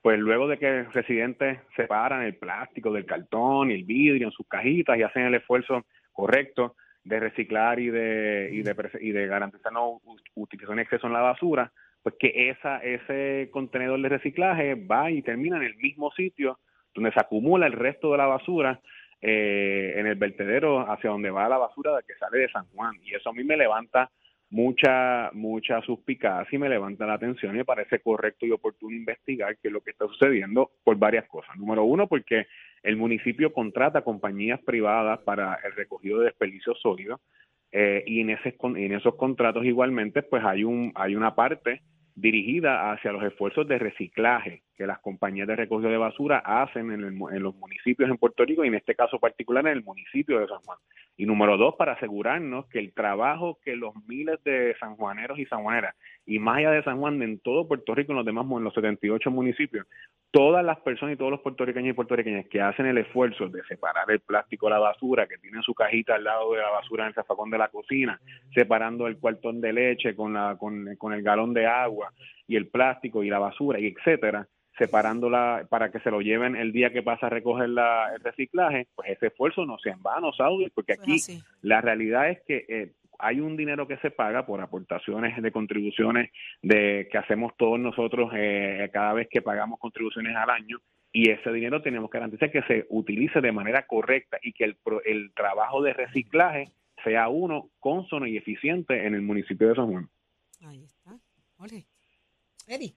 pues 0.01 0.19
luego 0.19 0.47
de 0.47 0.57
que 0.57 0.83
residentes 0.83 1.59
separan 1.75 2.23
el 2.23 2.35
plástico 2.35 2.91
del 2.91 3.05
cartón 3.05 3.71
y 3.71 3.75
el 3.75 3.83
vidrio 3.83 4.27
en 4.27 4.31
sus 4.31 4.47
cajitas 4.47 4.97
y 4.97 5.03
hacen 5.03 5.23
el 5.23 5.35
esfuerzo 5.35 5.85
correcto 6.11 6.75
de 7.03 7.19
reciclar 7.19 7.79
y 7.79 7.89
de, 7.89 8.49
y 8.51 8.63
de, 8.63 8.75
y 9.01 9.11
de 9.11 9.27
garantizar 9.27 9.71
no 9.71 10.01
utilización 10.35 10.79
exceso 10.79 11.07
en 11.07 11.13
la 11.13 11.21
basura, 11.21 11.71
pues 12.03 12.15
que 12.19 12.49
esa, 12.49 12.77
ese 12.79 13.49
contenedor 13.51 14.01
de 14.01 14.09
reciclaje 14.09 14.75
va 14.75 15.11
y 15.11 15.21
termina 15.21 15.57
en 15.57 15.63
el 15.63 15.75
mismo 15.75 16.11
sitio 16.11 16.59
donde 16.93 17.11
se 17.11 17.19
acumula 17.19 17.67
el 17.67 17.73
resto 17.73 18.11
de 18.11 18.17
la 18.17 18.25
basura 18.25 18.81
eh, 19.21 19.93
en 19.97 20.07
el 20.07 20.15
vertedero 20.15 20.89
hacia 20.89 21.09
donde 21.09 21.29
va 21.29 21.49
la 21.49 21.57
basura 21.57 21.99
que 22.05 22.15
sale 22.15 22.39
de 22.39 22.49
San 22.49 22.65
Juan. 22.67 22.95
Y 23.03 23.15
eso 23.15 23.29
a 23.29 23.33
mí 23.33 23.43
me 23.43 23.57
levanta 23.57 24.11
mucha 24.49 25.29
mucha 25.33 25.81
suspicacia 25.81 26.55
y 26.55 26.59
me 26.59 26.69
levanta 26.69 27.05
la 27.05 27.15
atención 27.15 27.53
y 27.53 27.57
me 27.57 27.65
parece 27.65 27.99
correcto 27.99 28.45
y 28.45 28.51
oportuno 28.51 28.95
investigar 28.95 29.57
qué 29.57 29.67
es 29.67 29.73
lo 29.73 29.81
que 29.81 29.91
está 29.91 30.07
sucediendo 30.07 30.71
por 30.83 30.97
varias 30.97 31.27
cosas. 31.27 31.55
Número 31.57 31.83
uno, 31.83 32.07
porque 32.07 32.47
el 32.83 32.95
municipio 32.95 33.51
contrata 33.51 34.03
compañías 34.03 34.61
privadas 34.61 35.19
para 35.19 35.55
el 35.65 35.73
recogido 35.73 36.19
de 36.19 36.25
desperdicios 36.25 36.79
sólidos 36.79 37.19
eh, 37.71 38.03
y 38.05 38.21
en, 38.21 38.29
ese, 38.29 38.55
en 38.61 38.93
esos 38.93 39.15
contratos 39.15 39.65
igualmente 39.65 40.23
pues 40.23 40.43
hay 40.45 40.63
un 40.63 40.93
hay 40.95 41.15
una 41.15 41.35
parte 41.35 41.81
dirigida 42.17 42.91
hacia 42.91 43.11
los 43.11 43.23
esfuerzos 43.23 43.67
de 43.67 43.77
reciclaje 43.77 44.63
que 44.75 44.87
las 44.87 44.99
compañías 44.99 45.47
de 45.47 45.55
recogido 45.55 45.91
de 45.91 45.97
basura 45.97 46.39
hacen 46.39 46.91
en, 46.91 47.19
los 47.43 47.55
municipios 47.55 48.09
en 48.09 48.17
Puerto 48.17 48.43
Rico 48.43 48.65
y 48.65 48.67
en 48.67 48.73
este 48.73 48.95
caso 48.95 49.19
particular 49.19 49.65
en 49.67 49.73
el 49.73 49.83
municipio 49.83 50.39
de 50.39 50.47
San 50.47 50.57
Juan. 50.59 50.79
Y 51.15 51.27
número 51.27 51.57
dos, 51.57 51.75
para 51.75 51.93
asegurarnos 51.93 52.65
que 52.67 52.79
el 52.79 52.91
trabajo 52.93 53.59
que 53.63 53.75
los 53.75 53.93
miles 54.07 54.43
de 54.43 54.75
sanjuaneros 54.79 55.37
y 55.37 55.45
sanjuaneras, 55.45 55.95
y 56.25 56.39
más 56.39 56.57
allá 56.57 56.71
de 56.71 56.83
San 56.83 56.99
Juan, 56.99 57.21
en 57.21 57.39
todo 57.39 57.67
Puerto 57.67 57.93
Rico, 57.93 58.11
en 58.13 58.17
los 58.17 58.25
demás, 58.25 58.45
en 58.49 58.63
los 58.63 58.73
78 58.73 59.29
municipios, 59.29 59.85
todas 60.31 60.65
las 60.65 60.79
personas 60.79 61.15
y 61.15 61.17
todos 61.17 61.31
los 61.31 61.41
puertorriqueños 61.41 61.91
y 61.91 61.93
puertorriqueñas 61.93 62.47
que 62.47 62.61
hacen 62.61 62.87
el 62.87 62.97
esfuerzo 62.97 63.47
de 63.47 63.63
separar 63.63 64.09
el 64.09 64.19
plástico 64.21 64.67
de 64.67 64.73
la 64.73 64.79
basura, 64.79 65.27
que 65.27 65.37
tienen 65.37 65.61
su 65.61 65.73
cajita 65.73 66.15
al 66.15 66.23
lado 66.23 66.53
de 66.53 66.61
la 66.61 66.69
basura 66.69 67.03
en 67.03 67.09
el 67.09 67.15
zafacón 67.15 67.51
de 67.51 67.57
la 67.59 67.69
cocina, 67.69 68.19
separando 68.53 69.07
el 69.07 69.17
cuartón 69.17 69.61
de 69.61 69.73
leche 69.73 70.15
con, 70.15 70.33
la, 70.33 70.57
con 70.57 71.13
el 71.13 71.23
galón 71.23 71.53
de 71.53 71.65
agua 71.65 72.06
y 72.47 72.55
el 72.55 72.67
plástico 72.67 73.23
y 73.23 73.29
la 73.29 73.39
basura, 73.39 73.79
y 73.79 73.87
etcétera, 73.87 74.47
separándola 74.77 75.65
para 75.69 75.91
que 75.91 75.99
se 75.99 76.11
lo 76.11 76.21
lleven 76.21 76.55
el 76.55 76.71
día 76.71 76.91
que 76.91 77.01
pasa 77.01 77.27
a 77.27 77.29
recoger 77.31 77.69
la, 77.69 78.13
el 78.13 78.21
reciclaje, 78.21 78.87
pues 78.95 79.09
ese 79.09 79.27
esfuerzo 79.27 79.65
no 79.65 79.77
sea 79.79 79.93
en 79.93 80.03
vano, 80.03 80.31
Saudi, 80.33 80.69
porque 80.69 80.93
aquí 80.93 81.19
la 81.61 81.81
realidad 81.81 82.29
es 82.29 82.39
que 82.45 82.65
eh, 82.67 82.91
hay 83.19 83.39
un 83.39 83.57
dinero 83.57 83.87
que 83.87 83.97
se 83.97 84.11
paga 84.11 84.45
por 84.45 84.61
aportaciones 84.61 85.41
de 85.41 85.51
contribuciones 85.51 86.31
de 86.61 87.07
que 87.11 87.17
hacemos 87.17 87.53
todos 87.57 87.79
nosotros 87.79 88.31
eh, 88.35 88.89
cada 88.93 89.13
vez 89.13 89.27
que 89.29 89.41
pagamos 89.41 89.79
contribuciones 89.79 90.35
al 90.35 90.49
año 90.49 90.79
y 91.11 91.31
ese 91.31 91.51
dinero 91.51 91.81
tenemos 91.81 92.11
que 92.11 92.19
garantizar 92.19 92.51
que 92.51 92.61
se 92.63 92.85
utilice 92.89 93.41
de 93.41 93.51
manera 93.51 93.87
correcta 93.87 94.37
y 94.41 94.53
que 94.53 94.65
el, 94.65 94.77
el 95.05 95.31
trabajo 95.33 95.81
de 95.81 95.93
reciclaje 95.93 96.65
sea 97.03 97.29
uno 97.29 97.69
consono 97.79 98.27
y 98.27 98.37
eficiente 98.37 99.07
en 99.07 99.15
el 99.15 99.21
municipio 99.21 99.69
de 99.69 99.75
San 99.75 99.87
Juan. 99.87 100.09
Ahí 100.61 100.83
está. 100.83 101.17
Eddie. 102.67 102.95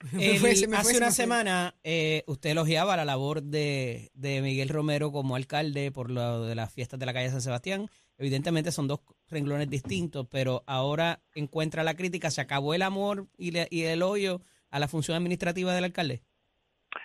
hace 0.76 0.98
una 0.98 1.10
semana 1.10 1.74
eh, 1.82 2.22
usted 2.26 2.50
elogiaba 2.50 2.96
la 2.96 3.06
labor 3.06 3.42
de, 3.42 4.10
Miguel 4.14 4.68
Romero 4.68 5.10
como 5.10 5.36
alcalde 5.36 5.90
por 5.90 6.10
lo 6.10 6.44
de 6.44 6.54
las 6.54 6.72
fiestas 6.72 7.00
de 7.00 7.06
la 7.06 7.14
calle 7.14 7.30
San 7.30 7.40
Sebastián. 7.40 7.86
Evidentemente 8.18 8.70
son 8.70 8.88
dos 8.88 9.00
renglones 9.30 9.70
distintos, 9.70 10.26
pero 10.30 10.62
ahora 10.66 11.20
encuentra 11.34 11.82
la 11.82 11.94
crítica. 11.94 12.30
¿Se 12.30 12.40
acabó 12.40 12.74
el 12.74 12.82
amor 12.82 13.26
y, 13.38 13.56
el 13.56 14.02
odio 14.02 14.40
a 14.70 14.78
la 14.78 14.88
función 14.88 15.16
administrativa 15.16 15.74
del 15.74 15.84
alcalde? 15.84 16.20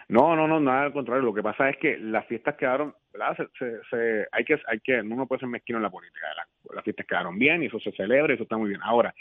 No, 0.07 0.35
no, 0.35 0.47
no, 0.47 0.59
nada 0.59 0.83
al 0.83 0.93
contrario. 0.93 1.23
Lo 1.23 1.33
que 1.33 1.43
pasa 1.43 1.69
es 1.69 1.77
que 1.77 1.97
las 1.97 2.25
fiestas 2.27 2.55
quedaron, 2.55 2.93
¿verdad? 3.13 3.37
Se, 3.57 4.27
hay 4.31 4.43
que, 4.43 4.57
hay 4.67 4.79
que, 4.81 5.01
uno 5.01 5.27
puede 5.27 5.39
ser 5.39 5.49
mezquino 5.49 5.79
en 5.79 5.83
la 5.83 5.89
política. 5.89 6.27
las 6.73 6.83
fiestas 6.83 7.05
quedaron 7.07 7.39
bien 7.39 7.63
y 7.63 7.67
eso 7.67 7.79
se 7.79 7.91
celebra 7.93 8.33
y 8.33 8.35
eso 8.35 8.43
está 8.43 8.57
muy 8.57 8.69
bien. 8.69 8.81
Ahora, 8.83 9.13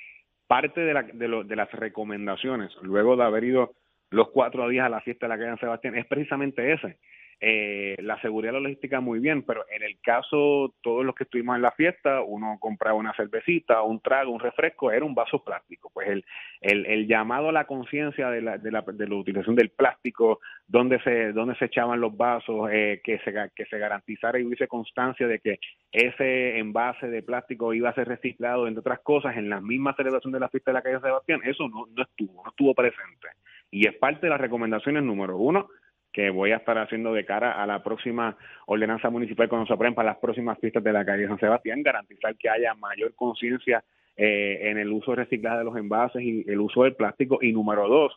parte 0.50 0.80
de, 0.80 0.92
la, 0.92 1.04
de, 1.04 1.44
de, 1.44 1.54
las 1.54 1.70
recomendaciones, 1.70 2.72
luego 2.82 3.14
de 3.14 3.22
haber 3.22 3.44
ido 3.44 3.70
los 4.10 4.30
cuatro 4.30 4.68
días 4.68 4.84
a 4.84 4.88
la 4.88 5.00
fiesta 5.00 5.26
de 5.26 5.28
la 5.28 5.36
calle 5.36 5.50
San 5.50 5.60
Sebastián, 5.60 5.94
es 5.94 6.06
precisamente 6.06 6.72
ese, 6.72 6.98
eh, 7.42 7.96
la 8.00 8.20
seguridad 8.20 8.53
logística 8.53 9.00
muy 9.00 9.18
bien, 9.18 9.42
pero 9.42 9.64
en 9.70 9.83
el 9.83 9.98
caso, 10.00 10.74
todos 10.83 11.07
los 11.07 11.14
que 11.14 11.24
estuvimos 11.24 11.57
en 11.57 11.62
la 11.62 11.70
fiesta, 11.72 12.20
uno 12.20 12.59
compraba 12.61 12.98
una 12.98 13.14
cervecita, 13.14 13.81
un 13.81 14.00
trago, 14.00 14.31
un 14.31 14.40
refresco, 14.40 14.92
era 14.92 15.07
un 15.07 15.14
vaso 15.14 15.42
plástico. 15.42 15.90
Pues 15.94 16.09
el, 16.09 16.24
el, 16.61 16.85
el 16.85 17.07
llamado 17.07 17.48
a 17.48 17.53
la 17.53 17.64
conciencia 17.64 18.29
de 18.29 18.42
la, 18.42 18.59
de, 18.59 18.70
la, 18.70 18.83
de 18.83 19.09
la 19.09 19.14
utilización 19.14 19.57
del 19.57 19.70
plástico, 19.70 20.40
donde 20.66 21.00
se, 21.00 21.33
donde 21.33 21.55
se 21.57 21.64
echaban 21.64 22.00
los 22.00 22.14
vasos, 22.14 22.68
eh, 22.70 23.00
que, 23.03 23.18
se, 23.20 23.33
que 23.55 23.64
se 23.64 23.79
garantizara 23.79 24.38
y 24.38 24.44
hubiese 24.44 24.68
constancia 24.68 25.26
de 25.26 25.38
que 25.38 25.59
ese 25.92 26.59
envase 26.59 27.09
de 27.09 27.22
plástico 27.22 27.72
iba 27.72 27.88
a 27.88 27.94
ser 27.94 28.07
reciclado, 28.07 28.68
entre 28.68 28.81
otras 28.81 29.00
cosas, 29.00 29.37
en 29.38 29.48
la 29.48 29.61
misma 29.62 29.94
celebración 29.94 30.33
de 30.33 30.40
la 30.40 30.50
fiesta 30.50 30.72
de 30.72 30.74
la 30.74 30.83
calle 30.83 31.00
Sebastián, 31.00 31.40
eso 31.44 31.68
no, 31.68 31.87
no 31.96 32.03
estuvo, 32.03 32.42
no 32.44 32.50
estuvo 32.50 32.74
presente. 32.74 33.29
Y 33.70 33.87
es 33.87 33.94
parte 33.94 34.26
de 34.26 34.31
las 34.31 34.40
recomendaciones 34.40 35.03
número 35.03 35.37
uno, 35.38 35.68
que 36.12 36.31
voy 36.31 36.53
a 36.53 36.57
estar 36.57 36.77
haciendo 36.79 37.12
de 37.12 37.25
cara 37.25 37.62
a 37.62 37.66
la 37.66 37.83
próxima 37.83 38.37
ordenanza 38.66 39.11
municipal 39.11 39.49
cuando 39.49 39.66
se 39.66 39.73
aprueben 39.73 39.94
para 39.94 40.11
las 40.11 40.18
próximas 40.18 40.59
fiestas 40.59 40.83
de 40.83 40.92
la 40.92 41.05
calle 41.05 41.29
San 41.29 41.38
Sebastián, 41.38 41.83
garantizar 41.83 42.37
que 42.37 42.49
haya 42.49 42.75
mayor 42.75 43.14
conciencia 43.14 43.85
eh, 44.16 44.70
en 44.70 44.79
el 44.79 44.92
uso 44.92 45.14
reciclado 45.14 45.59
de 45.59 45.64
los 45.64 45.77
envases 45.77 46.23
y 46.23 46.44
el 46.49 46.61
uso 46.61 46.85
del 46.85 46.96
plástico. 46.96 47.38
Y 47.40 47.53
número 47.53 47.88
dos, 47.88 48.16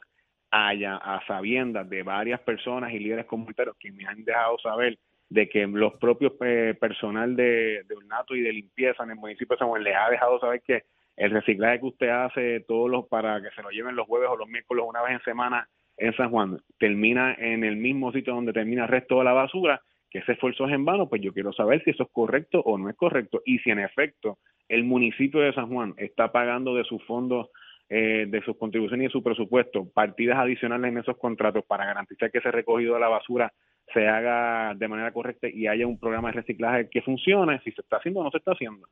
haya 0.50 0.98
a 0.98 1.26
sabiendas 1.26 1.90
de 1.90 2.04
varias 2.04 2.40
personas 2.42 2.92
y 2.94 3.00
líderes 3.00 3.26
comunitarios 3.26 3.76
que 3.80 3.92
me 3.92 4.06
han 4.06 4.24
dejado 4.24 4.58
saber 4.60 4.98
de 5.30 5.50
que 5.50 5.66
los 5.66 5.94
propios 5.94 6.34
eh, 6.42 6.76
personal 6.80 7.36
de, 7.36 7.84
de 7.88 7.96
ornato 7.96 8.36
y 8.36 8.42
de 8.42 8.54
limpieza 8.54 9.04
en 9.04 9.12
el 9.12 9.16
municipio 9.16 9.56
de 9.56 9.60
San 9.60 9.68
Juan 9.68 9.84
les 9.84 9.96
ha 9.96 10.10
dejado 10.10 10.40
saber 10.40 10.62
que 10.62 10.84
el 11.16 11.32
reciclaje 11.32 11.80
que 11.80 11.86
usted 11.86 12.10
hace 12.10 12.60
todos 12.68 12.90
los 12.90 13.08
para 13.08 13.42
que 13.42 13.50
se 13.56 13.62
lo 13.62 13.70
lleven 13.70 13.96
los 13.96 14.08
jueves 14.08 14.30
o 14.30 14.38
los 14.38 14.48
miércoles 14.48 14.86
una 14.88 15.02
vez 15.02 15.14
en 15.14 15.24
semana 15.24 15.68
en 16.04 16.13
San 16.18 16.32
Juan 16.32 16.60
termina 16.80 17.34
en 17.36 17.63
el 17.63 17.78
mismo 17.78 18.12
sitio 18.12 18.34
donde 18.34 18.52
termina 18.52 18.84
el 18.84 18.89
resto 18.89 19.20
de 19.20 19.24
la 19.24 19.32
basura, 19.32 19.82
que 20.10 20.20
ese 20.20 20.34
esfuerzo 20.34 20.66
es 20.68 20.74
en 20.74 20.84
vano, 20.84 21.08
pues 21.08 21.22
yo 21.22 21.32
quiero 21.32 21.54
saber 21.54 21.82
si 21.84 21.92
eso 21.92 22.04
es 22.04 22.10
correcto 22.12 22.60
o 22.60 22.78
no 22.78 22.89
es 22.89 22.96
correcto 22.98 23.42
y 23.46 23.60
si 23.60 23.70
en 23.70 23.80
efecto 23.80 24.38
el 24.68 24.84
municipio 24.84 25.39
de 25.39 25.54
San 25.54 25.70
Juan 25.70 25.94
está 25.96 26.30
pagando 26.34 26.76
de 26.76 26.84
sus 26.84 27.02
fondos, 27.06 27.50
eh, 27.88 28.26
de 28.28 28.42
sus 28.44 28.58
contribuciones 28.58 29.06
y 29.06 29.08
de 29.08 29.12
su 29.13 29.24
presupuesto 29.24 29.89
partidas 29.94 30.38
adicionales 30.39 30.92
en 30.92 30.98
esos 30.98 31.18
contratos 31.18 31.63
para 31.66 31.86
garantizar 31.86 32.30
que 32.32 32.39
ese 32.39 32.52
recogido 32.52 32.96
de 32.96 33.00
la 33.00 33.08
basura 33.08 33.54
se 33.94 34.06
haga 34.06 34.74
de 34.76 34.88
manera 34.89 35.13
correcta 35.13 35.48
y 35.48 35.68
haya 35.68 35.88
un 35.88 36.00
programa 36.00 36.32
de 36.32 36.42
reciclaje 36.42 36.89
que 36.89 37.02
funcione, 37.02 37.62
si 37.63 37.72
se 37.72 37.80
está 37.80 37.98
haciendo 37.98 38.20
o 38.20 38.24
no 38.26 38.32
se 38.32 38.39
está 38.39 38.52
haciendo. 38.52 38.88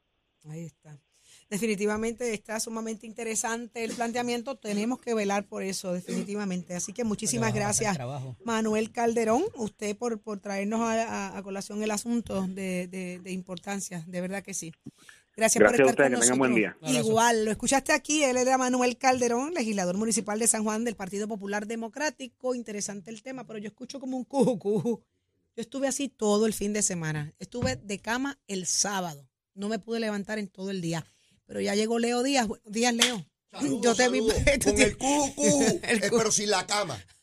Ahí 0.49 0.65
está 0.65 0.97
definitivamente 1.51 2.33
está 2.33 2.59
sumamente 2.61 3.05
interesante 3.05 3.83
el 3.83 3.91
planteamiento. 3.91 4.55
Tenemos 4.55 4.99
que 4.99 5.13
velar 5.13 5.45
por 5.45 5.63
eso, 5.63 5.91
definitivamente. 5.93 6.73
Así 6.73 6.93
que 6.93 7.03
muchísimas 7.03 7.53
gracias, 7.53 7.99
Manuel 8.45 8.91
Calderón, 8.91 9.43
usted 9.55 9.95
por, 9.97 10.21
por 10.21 10.39
traernos 10.39 10.79
a, 10.81 11.39
colación 11.43 11.83
el 11.83 11.91
asunto 11.91 12.47
de, 12.47 13.21
importancia. 13.25 14.03
De 14.07 14.21
verdad 14.21 14.41
que 14.41 14.53
sí. 14.53 14.71
Gracias, 15.35 15.63
por 15.63 15.73
estar 15.73 15.95
con 15.95 16.11
nosotros. 16.13 16.37
Buen 16.37 16.55
día. 16.55 16.77
Igual, 16.81 17.45
lo 17.45 17.51
escuchaste 17.51 17.91
aquí, 17.91 18.23
él 18.23 18.37
era 18.37 18.57
Manuel 18.57 18.97
Calderón, 18.97 19.53
legislador 19.53 19.97
municipal 19.97 20.39
de 20.39 20.47
San 20.47 20.63
Juan 20.63 20.85
del 20.85 20.95
Partido 20.95 21.27
Popular 21.27 21.67
Democrático. 21.67 22.55
Interesante 22.55 23.11
el 23.11 23.21
tema, 23.23 23.45
pero 23.45 23.59
yo 23.59 23.67
escucho 23.67 23.99
como 23.99 24.15
un 24.15 24.23
cuju, 24.23 25.03
Yo 25.55 25.61
estuve 25.61 25.87
así 25.89 26.07
todo 26.07 26.45
el 26.45 26.53
fin 26.53 26.71
de 26.71 26.81
semana. 26.81 27.33
Estuve 27.39 27.75
de 27.75 27.99
cama 27.99 28.39
el 28.47 28.65
sábado. 28.65 29.27
No 29.53 29.67
me 29.67 29.79
pude 29.79 29.99
levantar 29.99 30.39
en 30.39 30.47
todo 30.47 30.69
el 30.69 30.79
día. 30.79 31.05
Pero 31.45 31.61
ya 31.61 31.75
llegó 31.75 31.99
Leo 31.99 32.23
Díaz. 32.23 32.47
Buenos 32.47 32.71
días, 32.71 32.93
Leo. 32.93 33.25
Yo 33.81 33.95
te 33.95 34.09
vi. 34.09 34.19
Con 34.63 34.81
el 34.81 34.97
cucu, 34.97 35.61
eh, 35.83 36.09
pero 36.09 36.31
sin 36.31 36.49
la 36.49 36.65
cama. 36.65 37.03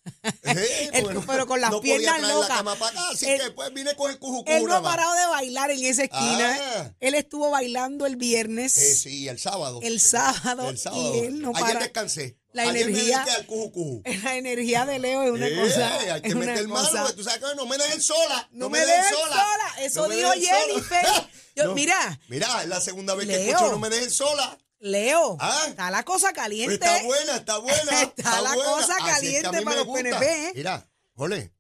Eh, 0.43 1.05
pero 1.27 1.47
con 1.47 1.61
las 1.61 1.71
piernas 1.81 2.23
locas. 2.23 2.49
La 2.49 2.57
cama 2.57 2.77
para 2.77 2.93
acá, 2.93 3.11
así 3.11 3.27
que 3.27 3.51
pues 3.55 3.75
vine 3.75 3.95
con 3.95 4.11
el 4.11 4.19
cucu. 4.19 4.43
Él 4.51 4.65
no 4.65 4.77
ha 4.77 4.83
parado 4.83 5.13
de 5.15 5.27
bailar 5.27 5.71
en 5.71 5.85
esa 5.85 6.05
esquina. 6.05 6.59
Ah. 6.59 6.95
Él 7.01 7.15
estuvo 7.15 7.51
bailando 7.51 8.07
el 8.07 8.17
viernes. 8.17 8.79
Eh, 8.79 8.95
sí, 8.95 9.29
el 9.29 9.39
sábado. 9.39 9.81
El 9.83 10.01
sábado. 10.01 10.71
El 10.71 10.79
sábado. 10.79 11.15
Y 11.15 11.19
él 11.19 11.43
no 11.43 11.53
para. 11.53 11.67
Ayer 11.67 11.79
descansé. 11.81 12.39
La 12.59 12.65
energía, 12.71 13.25
la 14.25 14.35
energía 14.35 14.85
de 14.85 14.99
Leo 14.99 15.23
es 15.23 15.31
una 15.31 15.47
eh, 15.47 15.57
cosa. 15.57 16.15
Hay 16.15 16.23
que 16.23 16.35
meter 16.35 16.67
mano, 16.67 17.15
tú 17.15 17.23
sabes 17.23 17.39
que 17.39 17.55
no 17.55 17.67
me 17.67 17.79
dejen 17.79 18.03
sola. 18.03 18.49
No, 18.51 18.69
me, 18.69 18.81
dejen 18.81 19.05
sola. 19.15 19.47
Eso 19.79 20.09
dijo 20.09 20.33
Jennifer. 20.33 21.07
mira. 21.75 22.21
Mira, 22.27 22.63
es 22.63 22.69
la 22.69 22.81
segunda 22.81 23.15
vez 23.15 23.29
que 23.29 23.51
escucho 23.51 23.71
no 23.71 23.79
me 23.79 23.89
dejen 23.91 24.11
sola. 24.11 24.59
Leo, 24.81 25.37
ah. 25.39 25.67
está 25.69 25.91
la 25.93 26.05
cosa 26.05 26.33
caliente. 26.33 26.75
está 26.75 27.03
buena, 27.05 27.37
está 27.37 27.59
buena. 27.59 28.03
está, 28.17 28.41
la 28.43 28.55
cosa 28.55 28.97
caliente 28.97 29.63
para 29.63 29.77
los 29.77 29.87
PNP. 29.87 30.53
Mira, 30.57 30.89
jole, 31.15 31.53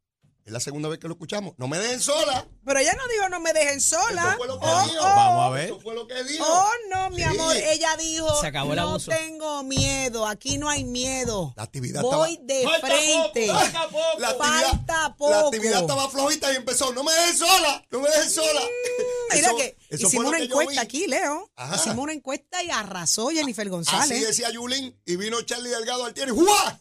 es 0.48 0.52
la 0.52 0.60
segunda 0.60 0.88
vez 0.88 0.98
que 0.98 1.08
lo 1.08 1.12
escuchamos. 1.12 1.52
No 1.58 1.68
me 1.68 1.78
dejen 1.78 2.00
sola. 2.00 2.48
Pero 2.64 2.80
ella 2.80 2.94
no 2.94 3.06
dijo 3.12 3.28
no 3.28 3.38
me 3.38 3.52
dejen 3.52 3.82
sola. 3.82 4.28
Eso 4.30 4.38
fue 4.38 4.46
lo 4.46 4.58
que 4.58 4.66
oh, 4.66 4.82
dijo. 4.84 5.00
Oh. 5.00 5.04
Vamos 5.04 5.46
a 5.46 5.50
ver. 5.50 5.64
Eso 5.66 5.80
fue 5.80 5.94
lo 5.94 6.06
que 6.06 6.24
dijo. 6.24 6.44
Oh, 6.48 6.70
no, 6.90 7.10
mi 7.10 7.22
amor. 7.22 7.54
Ella 7.54 7.96
dijo, 7.98 8.40
Se 8.40 8.46
acabó 8.46 8.72
el 8.72 8.76
no 8.76 8.98
tengo 8.98 9.62
miedo. 9.62 10.26
Aquí 10.26 10.56
no 10.56 10.70
hay 10.70 10.84
miedo. 10.84 11.52
La 11.54 11.64
actividad 11.64 12.00
Voy 12.00 12.38
de 12.42 12.66
frente. 12.80 13.48
falta 13.48 13.88
poco. 13.88 14.18
La 14.20 14.28
actividad, 14.28 14.70
falta 14.70 15.16
poco. 15.16 15.30
La 15.30 15.40
actividad 15.40 15.80
estaba 15.82 16.08
flojita 16.08 16.52
y 16.54 16.56
empezó. 16.56 16.94
No 16.94 17.04
me 17.04 17.12
dejen 17.12 17.36
sola. 17.36 17.86
No 17.90 18.00
me 18.00 18.08
dejen 18.08 18.30
sola. 18.30 18.60
Mm, 18.60 19.34
mira 19.34 19.50
que 19.54 19.76
hicimos 19.90 20.24
una 20.24 20.38
encuesta 20.38 20.80
aquí, 20.80 21.06
Leo. 21.08 21.50
Hicimos 21.74 21.98
una 21.98 22.14
encuesta 22.14 22.62
y 22.62 22.70
arrasó 22.70 23.28
Jennifer 23.28 23.68
González. 23.68 24.10
Así 24.12 24.20
decía 24.24 24.50
Yulín. 24.50 24.98
Y 25.04 25.16
vino 25.16 25.42
Charlie 25.42 25.68
Delgado 25.68 26.06
al 26.06 26.14
y 26.16 26.30
¡Juá! 26.30 26.80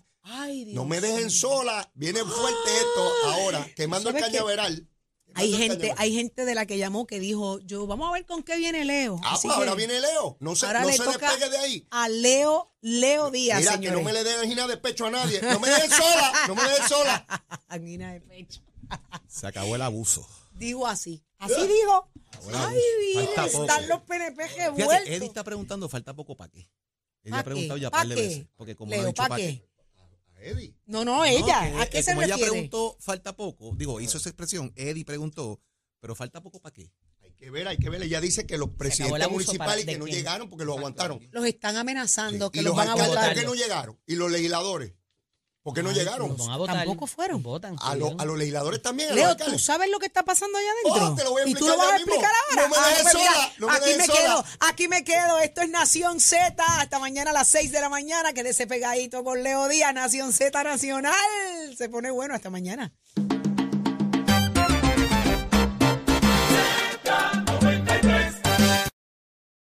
No 0.74 0.86
me 0.86 1.02
dejen 1.02 1.30
sola. 1.30 1.90
Viene 1.94 2.20
fuerte 2.24 2.78
esto 2.78 3.30
ahora, 3.30 3.68
quemando 3.76 4.10
el 4.10 4.16
cañaveral. 4.16 4.88
Hay 5.34 5.54
gente, 5.54 5.94
hay 5.98 6.14
gente 6.16 6.46
de 6.46 6.56
la 6.56 6.66
que 6.66 6.80
llamó 6.80 7.06
que 7.06 7.20
dijo, 7.20 7.60
yo 7.60 7.86
vamos 7.86 8.10
a 8.10 8.14
ver 8.14 8.26
con 8.26 8.42
qué 8.42 8.58
viene 8.58 8.86
Leo. 8.86 9.20
Ah, 9.24 9.38
pues 9.40 9.54
ahora 9.54 9.76
viene 9.76 10.00
Leo. 10.00 10.36
No 10.40 10.56
se, 10.56 10.66
no 10.66 10.92
se 10.92 11.04
despegue 11.04 11.50
de 11.50 11.58
ahí. 11.58 11.88
A 11.92 12.10
Leo, 12.10 12.74
Leo 12.82 13.30
Díaz. 13.30 13.60
Mira, 13.60 13.80
que 13.80 13.92
no 13.92 14.02
me 14.02 14.14
le 14.14 14.24
den 14.24 14.40
angina 14.40 14.68
de 14.68 14.78
pecho 14.78 15.06
a 15.06 15.12
nadie. 15.12 15.40
No 15.42 15.60
me 15.60 15.70
dejen 15.70 15.92
sola, 15.92 16.34
no 16.48 16.56
me 16.56 16.64
dejen 16.64 16.88
sola. 16.88 17.28
angina 17.68 18.14
de 18.14 18.22
pecho. 18.22 18.62
se 19.28 19.46
acabó 19.46 19.76
el 19.76 19.82
abuso. 19.84 20.28
Digo 20.54 20.88
así. 20.88 21.24
Así 21.38 21.68
dijo. 21.68 22.10
Ay, 22.56 22.80
están 23.46 23.88
los 23.88 24.02
PNP 24.02 24.48
revueltos. 24.48 25.08
Eddie 25.08 25.28
está 25.28 25.44
preguntando, 25.44 25.88
falta 25.88 26.16
poco 26.16 26.36
para 26.36 26.52
qué. 26.52 26.68
Él 27.24 27.34
ha 27.34 27.44
preguntado 27.44 27.78
ya 27.78 27.92
par 27.92 28.08
de 28.08 28.16
veces. 28.16 28.48
Porque 28.56 28.76
como 28.76 28.92
Leo, 28.92 29.14
¿para 29.14 29.36
qué? 29.36 29.64
Eddie. 30.40 30.76
No, 30.86 31.04
no, 31.06 31.26
ella. 31.26 31.82
¿A 31.82 31.88
qué 31.88 32.04
se 32.04 32.12
como 32.12 32.24
ella 32.24 32.38
preguntó, 32.38 32.98
falta 33.00 33.36
poco, 33.36 33.74
digo, 33.76 34.00
hizo 34.00 34.18
esa 34.18 34.30
expresión, 34.30 34.72
Eddie 34.76 35.06
preguntó, 35.06 35.62
pero 36.00 36.16
falta 36.16 36.42
poco 36.42 36.60
para 36.60 36.74
qué. 36.74 36.92
que 37.36 37.52
ver, 37.52 37.68
hay 37.68 37.78
que 37.78 37.90
ver. 37.90 38.02
Ella 38.02 38.22
dice 38.22 38.46
que 38.46 38.58
los 38.58 38.70
presidentes 38.70 39.30
municipales 39.30 39.86
que 39.86 39.98
no 39.98 40.08
llegaron 40.08 40.50
porque 40.50 40.66
lo 40.66 40.78
aguantaron. 40.78 41.20
Los 41.32 41.46
están 41.46 41.78
amenazando 41.78 42.52
que 42.52 42.62
los, 42.62 42.76
van 42.76 42.90
a 42.90 42.96
votar. 42.96 43.34
¿Por 43.34 43.42
qué 43.42 43.46
no 43.46 43.56
llegaron? 43.56 44.00
Y 44.06 44.16
los 44.16 44.32
legisladores. 44.32 44.94
¿Por 45.68 45.74
qué 45.74 45.84
no 45.84 45.92
llegaron? 45.92 46.34
Tampoco 46.66 47.08
fueron. 47.08 47.44
a, 47.82 47.94
los 47.94 48.38
legisladores 48.38 48.82
también. 48.82 49.14
Leo, 49.14 49.36
¿tú 49.36 49.60
sabes 49.60 49.90
lo 49.92 50.00
que 50.00 50.06
está 50.06 50.24
pasando 50.24 50.58
allá 50.58 50.70
adentro? 50.72 51.12
Oh, 51.12 51.16
te 51.16 51.24
lo 51.26 51.32
voy 51.32 51.42
a 51.42 51.44
explicar 51.44 51.62
¿Y 51.62 51.76
tú 51.76 51.78
lo 51.78 51.78
vas 51.78 51.92
a 51.92 51.96
explicar 51.98 52.32
ahora? 52.50 52.62
No 52.62 52.70
me 52.70 52.88
dejes 52.88 53.02
pues 53.02 53.12
sola. 53.12 53.52
No 53.58 53.68
me 53.68 53.74
aquí 53.74 53.90
me 53.98 54.06
sola. 54.06 54.18
quedo, 54.18 54.46
aquí 54.62 54.88
me 54.88 55.04
quedo. 55.04 55.40
Esto 55.40 55.62
es 55.64 55.70
Nación 55.70 56.22
Z. 56.22 56.64
Hasta 56.80 57.00
mañana 57.00 57.32
a 57.32 57.34
las 57.34 57.50
6 57.50 57.74
de 57.74 57.82
la 57.82 57.90
mañana. 57.90 58.32
Quédese 58.32 58.66
pegadito 58.66 59.26
con 59.26 59.44
Leo 59.44 59.68
Díaz. 59.68 59.94
Nación 59.94 60.32
Z 60.32 60.64
Nacional. 60.64 61.14
Se 61.78 61.90
pone 61.90 62.12
bueno. 62.12 62.34
Hasta 62.34 62.50
mañana. 62.50 62.94